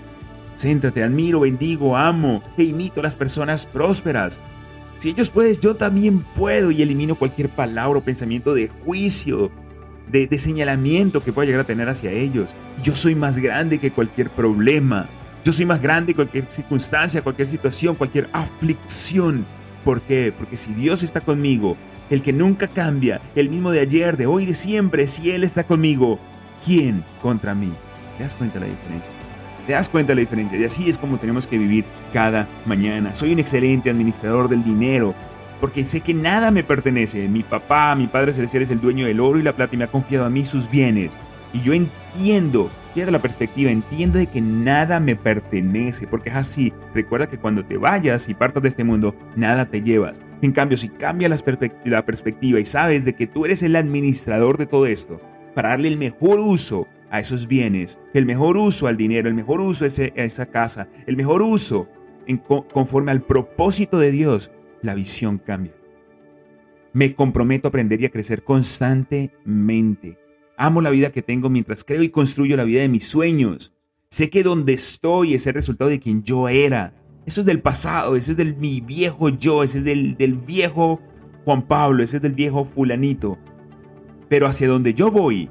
Céntrate, 0.57 1.03
admiro, 1.03 1.41
bendigo, 1.41 1.97
amo 1.97 2.43
e 2.57 2.65
imito 2.65 3.01
a 3.01 3.03
las 3.03 3.17
personas 3.17 3.67
prósperas. 3.67 4.41
Si 4.99 5.11
ellos 5.11 5.31
pueden, 5.31 5.57
yo 5.57 5.75
también 5.75 6.21
puedo 6.37 6.71
y 6.71 6.81
elimino 6.81 7.17
cualquier 7.17 7.49
palabra 7.49 7.99
o 7.99 8.05
pensamiento 8.05 8.55
de 8.55 8.69
juicio, 8.69 9.51
de, 10.09 10.39
señalamiento 10.39 11.25
que 11.25 11.33
pueda 11.33 11.47
llegar 11.47 11.63
a 11.63 11.67
tener 11.67 11.89
hacia 11.89 12.13
ellos. 12.13 12.55
Yo 12.85 12.95
soy 12.95 13.15
más 13.15 13.39
grande 13.39 13.79
que 13.79 13.91
cualquier 13.91 14.31
problema. 14.31 15.09
Yo 15.45 15.51
soy 15.51 15.65
más 15.65 15.83
grande 15.83 16.13
que 16.13 16.17
cualquier 16.17 16.49
circunstancia, 16.49 17.23
cualquier 17.23 17.49
situación, 17.49 17.97
cualquier 17.97 18.29
aflicción. 18.33 19.45
¿Por 19.85 20.03
qué? 20.03 20.33
Porque 20.37 20.57
si 20.57 20.73
Dios 20.73 21.03
está 21.03 21.21
conmigo, 21.21 21.77
el 22.11 22.23
que 22.23 22.33
nunca 22.33 22.69
cambia, 22.69 23.21
el 23.35 23.49
mismo 23.49 23.73
de 23.73 23.81
ayer, 23.81 24.17
de 24.17 24.27
hoy, 24.27 24.47
de 24.47 24.55
siempre, 24.55 25.09
si 25.09 25.31
Él 25.31 25.43
está 25.43 25.65
conmigo, 25.65 26.21
¿quién 26.65 27.03
contra 27.21 27.55
mí? 27.55 27.73
¿Te 28.19 28.25
das 28.25 28.35
cuenta 28.35 28.61
de 28.61 28.67
la 28.67 28.71
diferencia? 28.71 29.22
¿Te 29.67 29.75
das 29.75 29.89
cuenta 29.89 30.11
de 30.11 30.17
la 30.17 30.21
diferencia? 30.21 30.59
Y 30.59 30.65
así 30.65 30.89
es 30.89 30.99
como 30.99 31.19
tenemos 31.19 31.47
que 31.47 31.57
vivir 31.57 31.85
cada 32.13 32.49
mañana. 32.67 33.15
Soy 33.15 33.33
un 33.33 33.39
excelente 33.39 33.91
administrador 33.91 34.49
del 34.49 34.65
dinero 34.65 35.15
porque 35.61 35.85
sé 35.85 36.01
que 36.01 36.15
nada 36.15 36.51
me 36.51 36.65
pertenece. 36.65 37.29
Mi 37.29 37.45
papá, 37.45 37.95
mi 37.95 38.09
Padre 38.09 38.33
Celestial 38.33 38.65
es 38.65 38.71
el 38.71 38.81
dueño 38.81 39.07
del 39.07 39.21
oro 39.21 39.39
y 39.39 39.45
la 39.45 39.53
plata 39.53 39.75
y 39.75 39.79
me 39.79 39.85
ha 39.85 39.89
confiado 39.89 40.25
a 40.25 40.31
mí 40.31 40.45
sus 40.45 40.69
bienes. 40.69 41.21
Y 41.53 41.61
yo 41.61 41.73
entiendo, 41.75 42.69
fíjate 42.93 43.13
la 43.13 43.21
perspectiva, 43.21 43.71
entiendo 43.71 44.19
de 44.19 44.27
que 44.27 44.41
nada 44.41 44.99
me 44.99 45.15
pertenece, 45.15 46.09
porque 46.09 46.31
es 46.31 46.35
así. 46.35 46.73
Recuerda 46.93 47.29
que 47.29 47.39
cuando 47.39 47.65
te 47.65 47.77
vayas 47.77 48.29
y 48.29 48.35
partas 48.35 48.65
de 48.65 48.71
este 48.71 48.83
mundo, 48.83 49.15
nada 49.37 49.67
te 49.67 49.83
llevas. 49.83 50.21
En 50.41 50.51
cambio, 50.51 50.77
si 50.77 50.89
cambias 50.89 51.31
la 51.85 52.05
perspectiva 52.05 52.59
y 52.59 52.65
sabes 52.65 53.05
de 53.05 53.15
que 53.15 53.29
tú 53.29 53.45
eres 53.45 53.63
el 53.63 53.77
administrador 53.77 54.59
de 54.59 54.67
todo 54.67 54.87
esto, 54.87 55.21
para 55.55 55.69
darle 55.69 55.89
el 55.89 55.99
mejor 55.99 56.41
uso 56.41 56.89
a 57.13 57.21
esos 57.21 57.47
bienes, 57.47 57.99
el 58.15 58.25
mejor 58.25 58.57
uso 58.57 58.87
al 58.87 58.97
dinero, 58.97 59.29
el 59.29 59.35
mejor 59.35 59.61
uso 59.61 59.85
a, 59.85 59.89
esa 59.89 60.47
casa, 60.47 60.89
el 61.07 61.15
mejor 61.15 61.43
uso 61.43 61.87
conforme 62.73 63.11
al 63.11 63.21
propósito 63.21 63.99
de 63.99 64.11
Dios, 64.11 64.51
la 64.81 64.95
visión 64.95 65.37
cambia. 65.37 65.75
Me 66.95 67.15
comprometo 67.15 67.69
a 67.69 67.71
aprender 67.71 68.01
y 68.01 68.07
a 68.07 68.11
crecer 68.11 68.43
constantemente. 68.43 70.19
Amo 70.57 70.81
la 70.81 70.89
vida 70.89 71.13
que 71.13 71.21
tengo 71.21 71.51
mientras 71.51 71.85
creo 71.85 72.03
y 72.03 72.09
construyo 72.09 72.57
la 72.57 72.65
vida 72.65 72.81
de 72.81 72.89
mis 72.89 73.07
sueños. 73.07 73.75
Sé 74.09 74.31
que 74.31 74.43
donde 74.43 74.73
estoy 74.73 75.35
es 75.35 75.47
el 75.47 75.55
resultado 75.55 75.91
de 75.91 76.01
quien 76.01 76.23
yo 76.23 76.49
era. 76.49 76.95
Eso 77.27 77.43
es 77.43 77.47
del 77.47 77.61
pasado, 77.61 78.17
eso 78.17 78.31
es 78.31 78.37
del 78.39 78.57
mi 78.57 78.81
viejo 78.81 79.29
yo, 79.29 79.63
ese 79.63 79.79
es 79.79 79.85
del, 79.85 80.17
del 80.17 80.35
viejo 80.35 80.99
Juan 81.45 81.61
Pablo, 81.61 82.03
ese 82.03 82.17
es 82.17 82.23
del 82.23 82.33
viejo 82.33 82.65
fulanito. 82.65 83.39
Pero 84.31 84.47
hacia 84.47 84.69
donde 84.69 84.95
yo 84.95 85.11
voy 85.11 85.51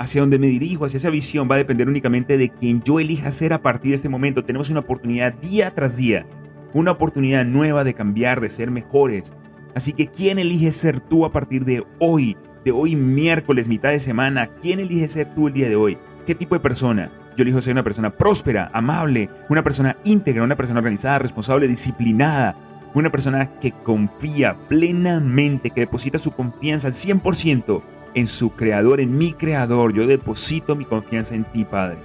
hacia 0.00 0.22
donde 0.22 0.38
me 0.38 0.46
dirijo, 0.46 0.86
hacia 0.86 0.96
esa 0.96 1.10
visión, 1.10 1.46
va 1.48 1.56
a 1.56 1.58
depender 1.58 1.86
únicamente 1.86 2.38
de 2.38 2.48
quien 2.48 2.82
yo 2.82 3.00
elija 3.00 3.30
ser 3.30 3.52
a 3.52 3.60
partir 3.60 3.90
de 3.90 3.96
este 3.96 4.08
momento. 4.08 4.42
Tenemos 4.42 4.70
una 4.70 4.80
oportunidad 4.80 5.34
día 5.34 5.74
tras 5.74 5.98
día, 5.98 6.24
una 6.72 6.92
oportunidad 6.92 7.44
nueva 7.44 7.84
de 7.84 7.92
cambiar, 7.92 8.40
de 8.40 8.48
ser 8.48 8.70
mejores. 8.70 9.34
Así 9.74 9.92
que, 9.92 10.06
¿quién 10.06 10.38
elige 10.38 10.72
ser 10.72 11.00
tú 11.00 11.26
a 11.26 11.32
partir 11.32 11.66
de 11.66 11.84
hoy? 11.98 12.38
De 12.64 12.72
hoy 12.72 12.96
miércoles, 12.96 13.68
mitad 13.68 13.90
de 13.90 14.00
semana. 14.00 14.48
¿Quién 14.62 14.80
elige 14.80 15.06
ser 15.06 15.34
tú 15.34 15.48
el 15.48 15.54
día 15.54 15.68
de 15.68 15.76
hoy? 15.76 15.98
¿Qué 16.26 16.34
tipo 16.34 16.54
de 16.54 16.62
persona? 16.62 17.10
Yo 17.36 17.42
elijo 17.42 17.60
ser 17.60 17.74
una 17.74 17.84
persona 17.84 18.08
próspera, 18.08 18.70
amable, 18.72 19.28
una 19.50 19.62
persona 19.62 19.98
íntegra, 20.04 20.44
una 20.44 20.56
persona 20.56 20.78
organizada, 20.78 21.18
responsable, 21.18 21.68
disciplinada, 21.68 22.56
Una 22.92 23.10
persona 23.10 23.60
que 23.60 23.70
confía 23.70 24.56
plenamente, 24.66 25.70
que 25.70 25.82
deposita 25.82 26.18
su 26.18 26.32
confianza 26.32 26.88
al 26.88 26.94
100% 26.94 27.82
en 28.14 28.26
su 28.26 28.50
creador, 28.50 29.00
en 29.00 29.16
mi 29.16 29.32
creador. 29.32 29.92
Yo 29.92 30.06
deposito 30.06 30.76
mi 30.76 30.84
confianza 30.84 31.34
en 31.34 31.44
ti, 31.44 31.64
Padre. 31.64 31.98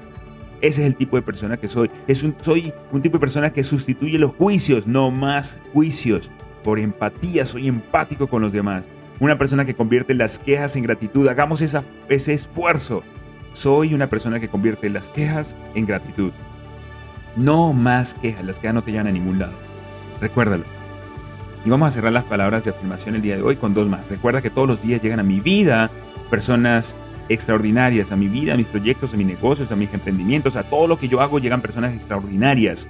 Ese 0.62 0.82
es 0.82 0.88
el 0.88 0.96
tipo 0.96 1.16
de 1.16 1.22
persona 1.22 1.58
que 1.58 1.68
soy. 1.68 1.90
Es 2.08 2.24
un, 2.24 2.36
soy 2.42 2.74
un 2.92 3.02
tipo 3.02 3.18
de 3.18 3.22
persona 3.22 3.52
que 3.52 3.64
sustituye 3.64 4.18
los 4.18 4.36
juicios, 4.36 4.88
no 4.88 5.12
más 5.12 5.60
juicios. 5.74 6.32
Por 6.64 6.80
empatía, 6.80 7.46
soy 7.46 7.68
empático 7.68 8.28
con 8.28 8.42
los 8.42 8.52
demás. 8.52 8.88
Una 9.20 9.38
persona 9.38 9.66
que 9.66 9.76
convierte 9.76 10.14
las 10.14 10.40
quejas 10.40 10.76
en 10.76 10.84
gratitud. 10.84 11.28
Hagamos 11.28 11.62
esa, 11.62 11.84
ese 12.10 12.34
esfuerzo. 12.34 13.04
Soy 13.54 13.94
una 13.94 14.08
persona 14.08 14.40
que 14.40 14.50
convierte 14.50 14.90
las 14.90 15.10
quejas 15.10 15.56
en 15.76 15.86
gratitud. 15.86 16.32
No 17.36 17.74
más 17.74 18.16
quejas, 18.16 18.46
las 18.46 18.60
quejas 18.60 18.76
no 18.76 18.82
te 18.82 18.92
llevan 18.92 19.08
a 19.08 19.12
ningún 19.12 19.40
lado. 19.40 19.54
Recuérdalo. 20.20 20.75
Y 21.66 21.70
vamos 21.72 21.88
a 21.88 21.92
cerrar 21.92 22.14
las 22.14 22.26
palabras 22.26 22.64
de 22.64 22.70
afirmación 22.70 23.16
el 23.16 23.24
día 23.24 23.38
de 23.38 23.42
hoy 23.42 23.56
con 23.56 23.74
dos 23.74 23.88
más. 23.90 24.08
Recuerda 24.08 24.40
que 24.40 24.52
todos 24.52 24.68
los 24.68 24.84
días 24.84 25.02
llegan 25.02 25.20
a 25.20 25.24
mi 25.24 25.40
vida 25.40 25.90
personas 26.30 26.96
extraordinarias, 27.28 28.12
a 28.12 28.16
mi 28.16 28.28
vida, 28.28 28.54
a 28.54 28.58
mis 28.58 28.68
proyectos, 28.68 29.16
a 29.16 29.18
mis 29.18 29.26
negocios, 29.26 29.72
a 29.72 29.76
mis 29.76 29.92
emprendimientos, 29.92 30.58
a 30.58 30.64
todo 30.64 30.86
lo 30.86 31.00
que 31.00 31.08
yo 31.08 31.22
hago 31.22 31.40
llegan 31.40 31.62
personas 31.62 31.94
extraordinarias. 31.94 32.88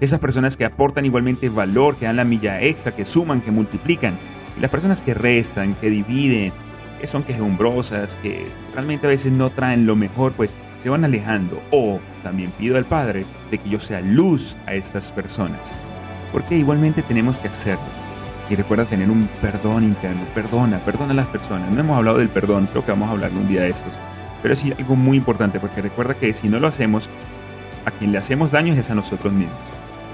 Esas 0.00 0.20
personas 0.20 0.56
que 0.56 0.64
aportan 0.64 1.04
igualmente 1.04 1.48
valor, 1.48 1.96
que 1.96 2.04
dan 2.04 2.14
la 2.14 2.24
milla 2.24 2.62
extra, 2.62 2.94
que 2.94 3.04
suman, 3.04 3.40
que 3.40 3.50
multiplican. 3.50 4.16
Y 4.56 4.60
las 4.60 4.70
personas 4.70 5.02
que 5.02 5.14
restan, 5.14 5.74
que 5.74 5.90
dividen, 5.90 6.52
que 7.00 7.08
son 7.08 7.24
quejumbrosas, 7.24 8.14
que 8.16 8.46
realmente 8.72 9.08
a 9.08 9.10
veces 9.10 9.32
no 9.32 9.50
traen 9.50 9.84
lo 9.84 9.96
mejor, 9.96 10.30
pues 10.32 10.56
se 10.78 10.90
van 10.90 11.04
alejando. 11.04 11.60
O 11.72 11.98
también 12.22 12.52
pido 12.52 12.76
al 12.76 12.84
Padre 12.84 13.24
de 13.50 13.58
que 13.58 13.68
yo 13.68 13.80
sea 13.80 14.00
luz 14.00 14.56
a 14.66 14.74
estas 14.74 15.10
personas. 15.10 15.74
Porque 16.30 16.56
igualmente 16.56 17.02
tenemos 17.02 17.36
que 17.36 17.48
hacerlo. 17.48 18.01
Y 18.52 18.54
recuerda 18.54 18.84
tener 18.84 19.10
un 19.10 19.30
perdón 19.40 19.82
interno. 19.82 20.20
Perdona, 20.34 20.78
perdona 20.80 21.12
a 21.12 21.16
las 21.16 21.28
personas. 21.28 21.70
No 21.70 21.80
hemos 21.80 21.96
hablado 21.96 22.18
del 22.18 22.28
perdón, 22.28 22.68
creo 22.70 22.84
que 22.84 22.90
vamos 22.90 23.08
a 23.08 23.12
hablar 23.12 23.30
un 23.30 23.48
día 23.48 23.62
de 23.62 23.70
estos. 23.70 23.94
Pero 24.42 24.54
sí 24.54 24.74
algo 24.76 24.94
muy 24.94 25.16
importante, 25.16 25.58
porque 25.58 25.80
recuerda 25.80 26.12
que 26.12 26.34
si 26.34 26.50
no 26.50 26.60
lo 26.60 26.68
hacemos, 26.68 27.08
a 27.86 27.90
quien 27.92 28.12
le 28.12 28.18
hacemos 28.18 28.50
daño 28.50 28.74
es 28.74 28.90
a 28.90 28.94
nosotros 28.94 29.32
mismos. 29.32 29.56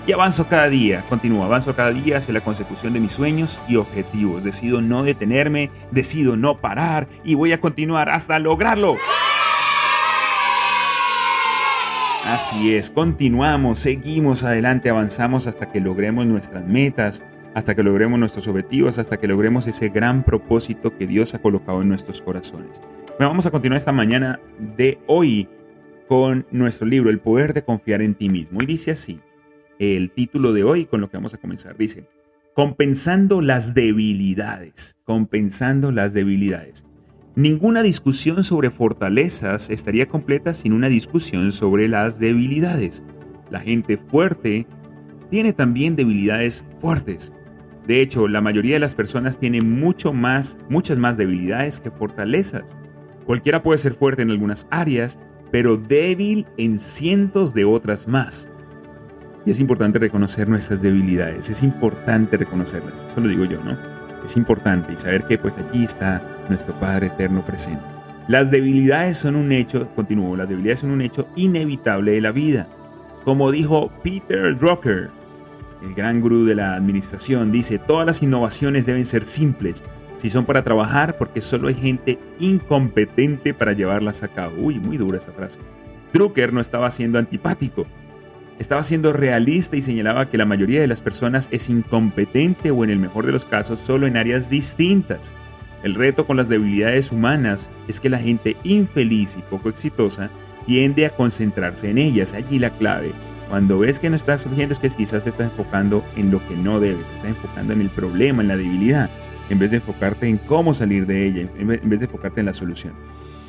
Y 0.06 0.12
avanzo 0.12 0.46
cada 0.46 0.68
día, 0.68 1.02
continúo, 1.08 1.42
avanzo 1.42 1.74
cada 1.74 1.90
día 1.90 2.18
hacia 2.18 2.32
la 2.32 2.40
consecución 2.40 2.92
de 2.92 3.00
mis 3.00 3.10
sueños 3.10 3.60
y 3.66 3.74
objetivos. 3.74 4.44
Decido 4.44 4.80
no 4.82 5.02
detenerme, 5.02 5.72
decido 5.90 6.36
no 6.36 6.58
parar 6.58 7.08
y 7.24 7.34
voy 7.34 7.50
a 7.50 7.60
continuar 7.60 8.08
hasta 8.08 8.38
lograrlo. 8.38 8.94
Así 12.24 12.72
es, 12.74 12.92
continuamos, 12.92 13.80
seguimos 13.80 14.44
adelante, 14.44 14.90
avanzamos 14.90 15.48
hasta 15.48 15.72
que 15.72 15.80
logremos 15.80 16.26
nuestras 16.26 16.64
metas, 16.64 17.22
hasta 17.54 17.74
que 17.74 17.82
logremos 17.82 18.18
nuestros 18.18 18.46
objetivos, 18.48 18.98
hasta 18.98 19.18
que 19.18 19.26
logremos 19.26 19.66
ese 19.66 19.88
gran 19.88 20.24
propósito 20.24 20.96
que 20.96 21.06
Dios 21.06 21.34
ha 21.34 21.40
colocado 21.40 21.82
en 21.82 21.88
nuestros 21.88 22.22
corazones. 22.22 22.80
vamos 23.18 23.46
a 23.46 23.50
continuar 23.50 23.78
esta 23.78 23.92
mañana 23.92 24.40
de 24.76 24.98
hoy 25.06 25.48
con 26.08 26.46
nuestro 26.50 26.86
libro 26.86 27.10
El 27.10 27.20
poder 27.20 27.52
de 27.52 27.64
confiar 27.64 28.02
en 28.02 28.14
ti 28.14 28.28
mismo. 28.28 28.62
Y 28.62 28.66
dice 28.66 28.92
así, 28.92 29.20
el 29.78 30.10
título 30.10 30.52
de 30.52 30.64
hoy 30.64 30.86
con 30.86 31.00
lo 31.00 31.10
que 31.10 31.16
vamos 31.16 31.34
a 31.34 31.38
comenzar. 31.38 31.76
Dice, 31.76 32.08
compensando 32.54 33.40
las 33.40 33.74
debilidades, 33.74 34.96
compensando 35.04 35.92
las 35.92 36.12
debilidades. 36.12 36.84
Ninguna 37.36 37.84
discusión 37.84 38.42
sobre 38.42 38.70
fortalezas 38.70 39.70
estaría 39.70 40.08
completa 40.08 40.52
sin 40.52 40.72
una 40.72 40.88
discusión 40.88 41.52
sobre 41.52 41.86
las 41.86 42.18
debilidades. 42.18 43.04
La 43.50 43.60
gente 43.60 43.96
fuerte 43.96 44.66
tiene 45.30 45.52
también 45.52 45.96
debilidades 45.96 46.64
fuertes. 46.78 47.32
De 47.86 48.02
hecho, 48.02 48.28
la 48.28 48.40
mayoría 48.40 48.74
de 48.74 48.80
las 48.80 48.94
personas 48.94 49.38
tiene 49.38 49.62
mucho 49.62 50.12
más, 50.12 50.58
muchas 50.68 50.98
más 50.98 51.16
debilidades 51.16 51.80
que 51.80 51.90
fortalezas. 51.90 52.76
Cualquiera 53.24 53.62
puede 53.62 53.78
ser 53.78 53.94
fuerte 53.94 54.22
en 54.22 54.30
algunas 54.30 54.66
áreas, 54.70 55.18
pero 55.50 55.76
débil 55.76 56.46
en 56.56 56.78
cientos 56.78 57.54
de 57.54 57.64
otras 57.64 58.06
más. 58.06 58.50
Y 59.46 59.50
es 59.50 59.60
importante 59.60 59.98
reconocer 59.98 60.48
nuestras 60.48 60.82
debilidades, 60.82 61.48
es 61.48 61.62
importante 61.62 62.36
reconocerlas, 62.36 63.06
eso 63.06 63.20
lo 63.20 63.28
digo 63.28 63.44
yo, 63.44 63.62
¿no? 63.64 63.78
Es 64.22 64.36
importante 64.36 64.92
y 64.92 64.98
saber 64.98 65.24
que 65.24 65.38
pues 65.38 65.56
aquí 65.56 65.84
está 65.84 66.22
nuestro 66.50 66.78
Padre 66.78 67.06
Eterno 67.06 67.42
presente. 67.42 67.82
Las 68.28 68.50
debilidades 68.50 69.16
son 69.16 69.36
un 69.36 69.52
hecho, 69.52 69.88
continúo, 69.94 70.36
las 70.36 70.50
debilidades 70.50 70.80
son 70.80 70.90
un 70.90 71.00
hecho 71.00 71.26
inevitable 71.34 72.12
de 72.12 72.20
la 72.20 72.32
vida. 72.32 72.68
Como 73.24 73.50
dijo 73.50 73.90
Peter 74.02 74.58
Drucker, 74.58 75.08
el 75.82 75.94
gran 75.94 76.20
gurú 76.20 76.44
de 76.44 76.54
la 76.54 76.74
administración, 76.74 77.52
dice, 77.52 77.78
todas 77.78 78.06
las 78.06 78.22
innovaciones 78.22 78.86
deben 78.86 79.04
ser 79.04 79.24
simples, 79.24 79.84
si 80.16 80.30
son 80.30 80.44
para 80.44 80.64
trabajar, 80.64 81.16
porque 81.16 81.40
solo 81.40 81.68
hay 81.68 81.74
gente 81.74 82.18
incompetente 82.40 83.54
para 83.54 83.72
llevarlas 83.72 84.22
a 84.22 84.28
cabo. 84.28 84.56
Uy, 84.58 84.80
muy 84.80 84.96
dura 84.96 85.18
esa 85.18 85.32
frase. 85.32 85.60
Drucker 86.12 86.52
no 86.52 86.60
estaba 86.60 86.90
siendo 86.90 87.18
antipático, 87.18 87.86
estaba 88.58 88.82
siendo 88.82 89.12
realista 89.12 89.76
y 89.76 89.82
señalaba 89.82 90.28
que 90.28 90.38
la 90.38 90.44
mayoría 90.44 90.80
de 90.80 90.88
las 90.88 91.02
personas 91.02 91.48
es 91.52 91.70
incompetente 91.70 92.72
o 92.72 92.82
en 92.82 92.90
el 92.90 92.98
mejor 92.98 93.24
de 93.24 93.32
los 93.32 93.44
casos 93.44 93.78
solo 93.78 94.06
en 94.06 94.16
áreas 94.16 94.50
distintas. 94.50 95.32
El 95.84 95.94
reto 95.94 96.26
con 96.26 96.36
las 96.36 96.48
debilidades 96.48 97.12
humanas 97.12 97.68
es 97.86 98.00
que 98.00 98.08
la 98.08 98.18
gente 98.18 98.56
infeliz 98.64 99.36
y 99.36 99.42
poco 99.42 99.68
exitosa 99.68 100.28
tiende 100.66 101.06
a 101.06 101.10
concentrarse 101.10 101.88
en 101.88 101.98
ellas. 101.98 102.32
Allí 102.32 102.58
la 102.58 102.70
clave. 102.70 103.12
Cuando 103.48 103.78
ves 103.78 103.98
que 103.98 104.10
no 104.10 104.16
estás 104.16 104.42
surgiendo 104.42 104.74
es 104.74 104.78
que 104.78 104.90
quizás 104.90 105.24
te 105.24 105.30
estás 105.30 105.50
enfocando 105.50 106.04
en 106.16 106.30
lo 106.30 106.46
que 106.46 106.56
no 106.56 106.80
debes, 106.80 107.04
te 107.06 107.14
estás 107.14 107.30
enfocando 107.30 107.72
en 107.72 107.80
el 107.80 107.88
problema, 107.88 108.42
en 108.42 108.48
la 108.48 108.56
debilidad, 108.56 109.08
en 109.48 109.58
vez 109.58 109.70
de 109.70 109.76
enfocarte 109.76 110.28
en 110.28 110.36
cómo 110.38 110.74
salir 110.74 111.06
de 111.06 111.26
ella, 111.26 111.48
en 111.58 111.66
vez 111.66 112.00
de 112.00 112.06
enfocarte 112.06 112.40
en 112.40 112.46
la 112.46 112.52
solución. 112.52 112.92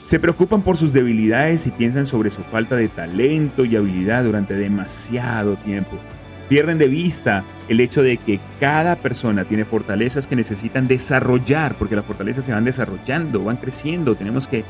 Se 0.04 0.20
preocupan 0.20 0.62
por 0.62 0.78
sus 0.78 0.94
debilidades 0.94 1.68
y 1.68 1.72
piensan 1.72 2.06
sobre 2.06 2.32
su 2.32 2.42
falta 2.44 2.76
de 2.76 2.88
talento 2.88 3.66
y 3.66 3.76
habilidad 3.76 4.24
durante 4.24 4.56
demasiado 4.56 5.56
tiempo. 5.58 6.00
Pierden 6.48 6.80
de 6.80 6.88
vista 6.88 7.44
el 7.68 7.80
hecho 7.80 8.02
de 8.02 8.18
que 8.18 8.40
cada 8.60 8.96
persona 8.96 9.46
tiene 9.46 9.66
fortalezas 9.66 10.26
que 10.26 10.36
necesitan 10.36 10.88
desarrollar, 10.88 11.76
porque 11.76 11.96
las 11.96 12.06
fortalezas 12.06 12.44
se 12.44 12.54
van 12.54 12.64
desarrollando, 12.64 13.44
van 13.44 13.58
creciendo, 13.58 14.16
tenemos 14.16 14.48
que, 14.48 14.64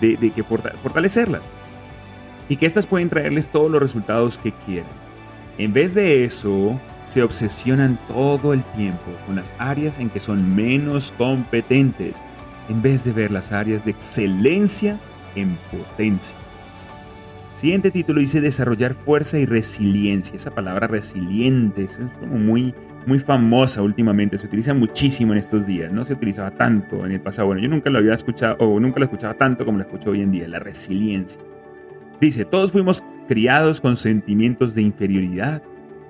de, 0.00 0.16
que 0.16 0.42
fortalecerlas. 0.42 1.42
Y 2.48 2.56
que 2.56 2.66
éstas 2.66 2.86
pueden 2.86 3.08
traerles 3.08 3.48
todos 3.48 3.70
los 3.70 3.80
resultados 3.80 4.38
que 4.38 4.52
quieren. 4.52 4.90
En 5.58 5.72
vez 5.72 5.94
de 5.94 6.24
eso, 6.24 6.80
se 7.04 7.22
obsesionan 7.22 7.98
todo 8.06 8.52
el 8.52 8.62
tiempo 8.62 9.10
con 9.26 9.36
las 9.36 9.54
áreas 9.58 9.98
en 9.98 10.10
que 10.10 10.20
son 10.20 10.54
menos 10.54 11.12
competentes 11.18 12.22
en 12.68 12.82
vez 12.82 13.02
de 13.04 13.12
ver 13.12 13.30
las 13.30 13.50
áreas 13.50 13.84
de 13.84 13.90
excelencia 13.90 14.98
en 15.34 15.56
potencia. 15.70 16.36
Siguiente 17.54 17.90
título 17.90 18.20
dice 18.20 18.40
desarrollar 18.40 18.94
fuerza 18.94 19.38
y 19.38 19.46
resiliencia. 19.46 20.36
Esa 20.36 20.52
palabra 20.52 20.86
resiliente 20.86 21.84
es 21.84 22.00
como 22.20 22.38
muy, 22.38 22.72
muy 23.04 23.18
famosa 23.18 23.82
últimamente, 23.82 24.38
se 24.38 24.46
utiliza 24.46 24.74
muchísimo 24.74 25.32
en 25.32 25.40
estos 25.40 25.66
días, 25.66 25.90
no 25.90 26.04
se 26.04 26.12
utilizaba 26.12 26.52
tanto 26.52 27.04
en 27.04 27.12
el 27.12 27.20
pasado. 27.20 27.48
Bueno, 27.48 27.60
yo 27.60 27.68
nunca 27.68 27.90
lo 27.90 27.98
había 27.98 28.14
escuchado 28.14 28.56
o 28.58 28.78
nunca 28.78 29.00
lo 29.00 29.06
escuchaba 29.06 29.34
tanto 29.34 29.64
como 29.64 29.78
lo 29.78 29.84
escucho 29.84 30.10
hoy 30.10 30.22
en 30.22 30.30
día, 30.30 30.46
la 30.46 30.60
resiliencia. 30.60 31.40
Dice, 32.20 32.44
todos 32.44 32.72
fuimos 32.72 33.02
criados 33.26 33.80
con 33.80 33.96
sentimientos 33.96 34.74
de 34.74 34.82
inferioridad 34.82 35.62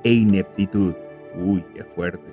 e 0.04 0.12
ineptitud. 0.12 0.94
Uy, 1.36 1.64
qué 1.74 1.84
fuerte. 1.84 2.24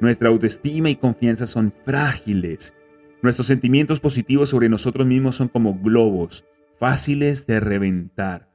Nuestra 0.00 0.28
autoestima 0.28 0.90
y 0.90 0.96
confianza 0.96 1.46
son 1.46 1.72
frágiles 1.84 2.74
Nuestros 3.22 3.48
sentimientos 3.48 4.00
positivos 4.00 4.48
sobre 4.48 4.70
nosotros 4.70 5.06
mismos 5.06 5.36
son 5.36 5.48
como 5.48 5.78
globos, 5.78 6.46
fáciles 6.78 7.46
de 7.46 7.60
reventar. 7.60 8.48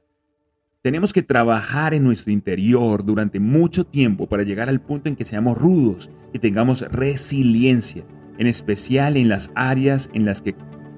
Tenemos 0.81 1.13
que 1.13 1.21
trabajar 1.21 1.93
en 1.93 2.03
nuestro 2.03 2.31
interior 2.33 3.05
durante 3.05 3.39
mucho 3.39 3.85
tiempo 3.85 4.27
para 4.27 4.41
llegar 4.41 4.67
al 4.67 4.81
punto 4.81 5.07
en 5.07 5.15
que 5.15 5.23
seamos 5.23 5.55
rudos 5.55 6.09
y 6.33 6.39
tengamos 6.39 6.81
resiliencia, 6.81 8.05
en 8.39 8.47
especial 8.47 9.17
en 9.17 9.29
las 9.29 9.51
áreas 9.53 10.09
en 10.15 10.25
las 10.25 10.41
que 10.41 10.55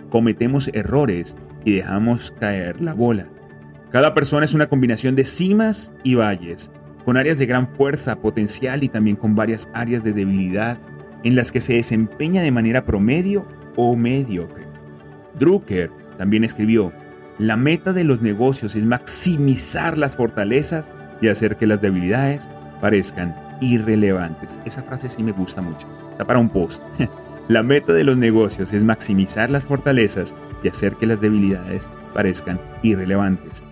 cometemos 0.09 0.69
errores 0.69 1.35
y 1.65 1.73
dejamos 1.73 2.31
caer 2.39 2.81
la 2.81 2.93
bola. 2.93 3.29
Cada 3.91 4.13
persona 4.13 4.43
es 4.43 4.54
una 4.54 4.67
combinación 4.67 5.15
de 5.15 5.23
cimas 5.23 5.91
y 6.04 6.15
valles, 6.15 6.71
con 7.06 7.15
áreas 7.15 7.39
de 7.39 7.45
gran 7.45 7.69
fuerza, 7.69 8.17
potencial 8.17 8.84
y 8.84 8.89
también 8.89 9.15
con 9.15 9.34
varias 9.34 9.69
áreas 9.73 10.04
de 10.04 10.12
debilidad 10.12 10.78
en 11.23 11.38
las 11.38 11.54
que 11.54 11.62
se 11.62 11.76
desempeña 11.76 12.41
de 12.41 12.52
manera 12.52 12.84
promedio 12.84 13.47
o 13.78 13.95
mediocre. 13.95 14.65
Drucker 15.39 15.89
también 16.17 16.43
escribió, 16.43 16.91
la 17.39 17.56
meta 17.56 17.93
de 17.93 18.04
los 18.04 18.21
negocios 18.21 18.76
es 18.76 18.84
maximizar 18.84 19.97
las 19.97 20.17
fortalezas 20.17 20.89
y 21.21 21.30
hacer 21.30 21.56
que 21.56 21.67
las 21.67 21.82
debilidades 21.82 22.50
parezcan 22.82 23.36
irrelevantes. 23.62 24.60
Esa 24.65 24.84
frase 24.84 25.08
sí 25.08 25.23
me 25.23 25.32
gusta 25.32 25.62
mucho. 25.62 25.88
Está 26.12 26.26
para 26.26 26.39
un 26.39 26.50
post. 26.50 26.84
La 27.47 27.63
meta 27.63 27.93
de 27.93 28.04
los 28.04 28.17
negocios 28.17 28.73
es 28.73 28.84
maximizar 28.84 29.50
las 29.50 29.65
fortalezas 29.65 30.36
y 30.63 30.67
hacer 30.67 30.95
que 30.95 31.06
las 31.06 31.21
debilidades 31.21 31.89
parezcan 32.13 32.60
irrelevantes. 32.84 33.63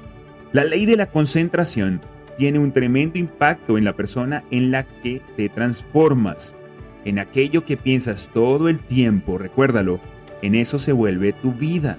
La 0.55 0.63
ley 0.63 0.85
de 0.85 0.95
la 0.95 1.07
concentración 1.07 1.99
tiene 2.37 2.59
un 2.59 2.71
tremendo 2.71 3.19
impacto 3.19 3.77
en 3.77 3.83
la 3.83 3.91
persona 3.91 4.45
en 4.51 4.71
la 4.71 4.85
que 4.85 5.21
te 5.35 5.49
transformas. 5.49 6.55
En 7.03 7.19
aquello 7.19 7.65
que 7.65 7.75
piensas 7.75 8.29
todo 8.33 8.69
el 8.69 8.79
tiempo, 8.79 9.37
recuérdalo, 9.37 9.99
en 10.41 10.55
eso 10.55 10.77
se 10.77 10.93
vuelve 10.93 11.33
tu 11.33 11.51
vida. 11.51 11.97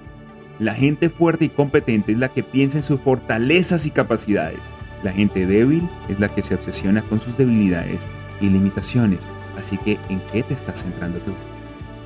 La 0.59 0.73
gente 0.73 1.11
fuerte 1.11 1.45
y 1.45 1.49
competente 1.51 2.12
es 2.12 2.19
la 2.19 2.31
que 2.31 2.42
piensa 2.42 2.79
en 2.79 2.83
sus 2.83 2.99
fortalezas 2.99 3.85
y 3.85 3.90
capacidades. 3.90 4.71
La 5.03 5.12
gente 5.12 5.45
débil 5.45 5.87
es 6.09 6.19
la 6.19 6.35
que 6.35 6.40
se 6.40 6.55
obsesiona 6.55 7.03
con 7.03 7.21
sus 7.21 7.37
debilidades 7.37 8.07
y 8.40 8.49
limitaciones. 8.49 9.29
Así 9.59 9.77
que, 9.77 9.99
¿en 10.09 10.19
qué 10.33 10.42
te 10.42 10.55
estás 10.55 10.83
centrando 10.83 11.19
tú? 11.19 11.33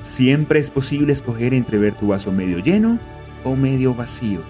Siempre 0.01 0.59
es 0.59 0.69
posible 0.69 1.13
escoger 1.13 1.53
entre 1.53 1.77
ver 1.77 1.93
tu 1.93 2.07
vaso 2.07 2.33
medio 2.33 2.59
lleno 2.59 2.99
o 3.45 3.55
medio 3.55 3.93
vacío. 3.95 4.41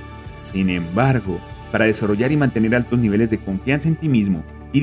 Sin 0.44 0.72
embargo, 0.72 1.40
para 1.72 1.86
desarrollar 1.86 2.32
y 2.32 2.38
mantener 2.38 2.76
altos 2.76 3.00
niveles 3.00 3.30
de 3.30 3.40
confianza 3.40 3.88
en 3.88 3.96
ti 3.96 4.10
mismo 4.10 4.44
y, 4.74 4.82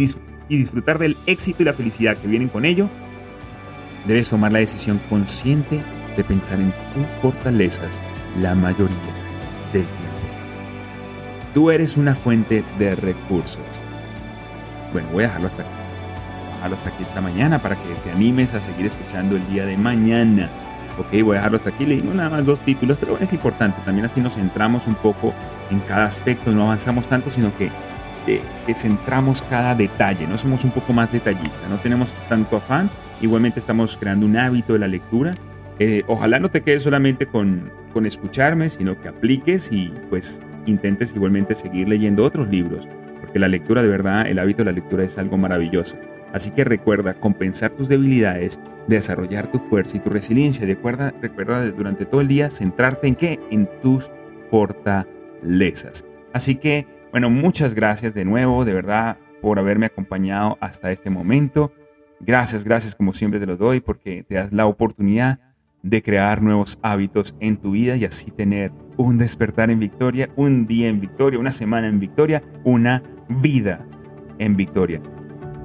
disfrutar 0.48 0.98
del 0.98 1.16
éxito 1.26 1.62
y 1.62 1.66
la 1.66 1.72
felicidad 1.72 2.16
que 2.16 2.26
vienen 2.26 2.48
con 2.48 2.64
ello, 2.64 2.88
debes 4.06 4.28
tomar 4.28 4.52
la 4.52 4.60
decisión 4.60 4.98
consciente 5.08 5.80
de 6.16 6.24
pensar 6.24 6.58
en 6.58 6.72
tus 6.94 7.06
fortalezas 7.20 8.00
la 8.40 8.54
mayoría 8.54 8.96
del 9.72 9.84
tiempo. 9.84 10.08
Tú 11.54 11.70
eres 11.70 11.96
una 11.96 12.14
fuente 12.14 12.64
de 12.78 12.94
recursos. 12.94 13.82
Bueno, 14.92 15.08
voy 15.12 15.24
a 15.24 15.26
dejarlo 15.26 15.48
hasta 15.48 15.62
aquí. 15.62 15.70
Voy 15.70 16.50
a 16.50 16.54
dejarlo 16.54 16.76
hasta 16.76 16.88
aquí 16.88 17.02
esta 17.02 17.20
mañana 17.20 17.58
para 17.58 17.76
que 17.76 17.94
te 18.04 18.10
animes 18.10 18.54
a 18.54 18.60
seguir 18.60 18.86
escuchando 18.86 19.36
el 19.36 19.46
día 19.48 19.66
de 19.66 19.76
mañana. 19.76 20.48
Ok, 20.98 21.22
voy 21.22 21.34
a 21.34 21.38
dejarlo 21.38 21.56
hasta 21.56 21.70
aquí. 21.70 21.86
Leímos 21.86 22.14
nada 22.14 22.30
más 22.30 22.44
dos 22.44 22.60
títulos, 22.60 22.96
pero 22.98 23.18
es 23.18 23.32
importante. 23.32 23.80
También 23.84 24.04
así 24.04 24.20
nos 24.20 24.34
centramos 24.34 24.86
un 24.86 24.96
poco 24.96 25.32
en 25.70 25.78
cada 25.80 26.06
aspecto. 26.06 26.50
No 26.50 26.64
avanzamos 26.64 27.06
tanto, 27.06 27.30
sino 27.30 27.56
que, 27.56 27.70
eh, 28.26 28.40
que 28.66 28.74
centramos 28.74 29.42
cada 29.42 29.74
detalle. 29.74 30.26
No 30.26 30.36
somos 30.36 30.64
un 30.64 30.72
poco 30.72 30.92
más 30.92 31.12
detallistas. 31.12 31.68
No 31.70 31.76
tenemos 31.76 32.14
tanto 32.28 32.56
afán. 32.56 32.90
Igualmente 33.20 33.60
estamos 33.60 33.96
creando 33.96 34.26
un 34.26 34.36
hábito 34.36 34.72
de 34.72 34.80
la 34.80 34.88
lectura. 34.88 35.36
Eh, 35.78 36.02
ojalá 36.08 36.40
no 36.40 36.50
te 36.50 36.62
quedes 36.62 36.82
solamente 36.82 37.26
con, 37.26 37.70
con 37.92 38.04
escucharme, 38.04 38.68
sino 38.68 39.00
que 39.00 39.08
apliques 39.08 39.70
y 39.70 39.92
pues 40.10 40.40
intentes 40.66 41.14
igualmente 41.14 41.54
seguir 41.54 41.86
leyendo 41.86 42.24
otros 42.24 42.48
libros. 42.48 42.88
Porque 43.20 43.38
la 43.38 43.46
lectura 43.46 43.82
de 43.82 43.88
verdad, 43.88 44.26
el 44.26 44.40
hábito 44.40 44.58
de 44.58 44.66
la 44.66 44.72
lectura 44.72 45.04
es 45.04 45.16
algo 45.18 45.36
maravilloso. 45.38 45.96
Así 46.32 46.50
que 46.50 46.64
recuerda 46.64 47.14
compensar 47.14 47.70
tus 47.70 47.88
debilidades, 47.88 48.60
desarrollar 48.86 49.50
tu 49.50 49.58
fuerza 49.58 49.96
y 49.96 50.00
tu 50.00 50.10
resiliencia. 50.10 50.66
Recuerda, 50.66 51.14
recuerda 51.20 51.64
durante 51.70 52.04
todo 52.04 52.20
el 52.20 52.28
día 52.28 52.50
centrarte 52.50 53.08
en 53.08 53.14
qué? 53.14 53.40
En 53.50 53.68
tus 53.82 54.10
fortalezas. 54.50 56.04
Así 56.32 56.56
que, 56.56 56.86
bueno, 57.10 57.30
muchas 57.30 57.74
gracias 57.74 58.14
de 58.14 58.24
nuevo, 58.24 58.64
de 58.64 58.74
verdad, 58.74 59.18
por 59.40 59.58
haberme 59.58 59.86
acompañado 59.86 60.58
hasta 60.60 60.92
este 60.92 61.10
momento. 61.10 61.72
Gracias, 62.20 62.64
gracias 62.64 62.94
como 62.94 63.12
siempre 63.12 63.40
te 63.40 63.46
lo 63.46 63.56
doy 63.56 63.80
porque 63.80 64.24
te 64.28 64.34
das 64.34 64.52
la 64.52 64.66
oportunidad 64.66 65.40
de 65.82 66.02
crear 66.02 66.42
nuevos 66.42 66.78
hábitos 66.82 67.36
en 67.40 67.56
tu 67.56 67.70
vida 67.70 67.96
y 67.96 68.04
así 68.04 68.30
tener 68.30 68.72
un 68.96 69.18
despertar 69.18 69.70
en 69.70 69.78
victoria, 69.78 70.28
un 70.36 70.66
día 70.66 70.88
en 70.88 71.00
victoria, 71.00 71.38
una 71.38 71.52
semana 71.52 71.86
en 71.86 72.00
victoria, 72.00 72.42
una 72.64 73.02
vida 73.28 73.86
en 74.38 74.56
victoria. 74.56 75.00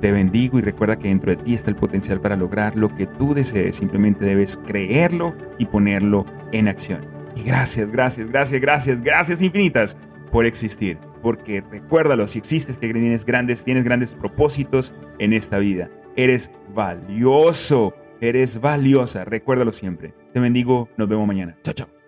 Te 0.04 0.12
bendigo 0.12 0.60
y 0.60 0.62
recuerda 0.62 1.00
que 1.00 1.08
dentro 1.08 1.32
de 1.34 1.42
ti 1.42 1.54
está 1.54 1.70
el 1.70 1.78
potencial 1.78 2.20
para 2.20 2.36
lograr 2.36 2.76
lo 2.76 2.94
que 2.94 3.08
tú 3.08 3.34
desees. 3.34 3.78
Simplemente 3.78 4.26
debes 4.26 4.60
creerlo 4.68 5.34
y 5.58 5.66
ponerlo 5.66 6.26
en 6.52 6.68
acción. 6.68 7.06
Y 7.38 7.44
gracias, 7.44 7.90
gracias, 7.90 8.28
gracias, 8.28 8.60
gracias, 8.60 9.02
gracias 9.02 9.42
infinitas 9.42 9.96
por 10.30 10.46
existir. 10.46 10.98
Porque 11.22 11.64
recuérdalo, 11.72 12.28
si 12.28 12.40
existes, 12.40 12.78
que 12.78 12.92
tienes 12.92 13.24
grandes, 13.24 13.64
tienes 13.64 13.86
grandes 13.86 14.14
propósitos 14.14 14.94
en 15.20 15.32
esta 15.32 15.58
vida. 15.58 15.90
Eres 16.18 16.52
valioso, 16.76 17.96
eres 18.20 18.60
valiosa. 18.60 19.24
Recuérdalo 19.24 19.72
siempre. 19.72 20.14
Te 20.34 20.42
bendigo, 20.42 20.90
nos 20.98 21.08
vemos 21.08 21.26
mañana. 21.26 21.56
Chao, 21.64 21.76
chao. 21.76 22.03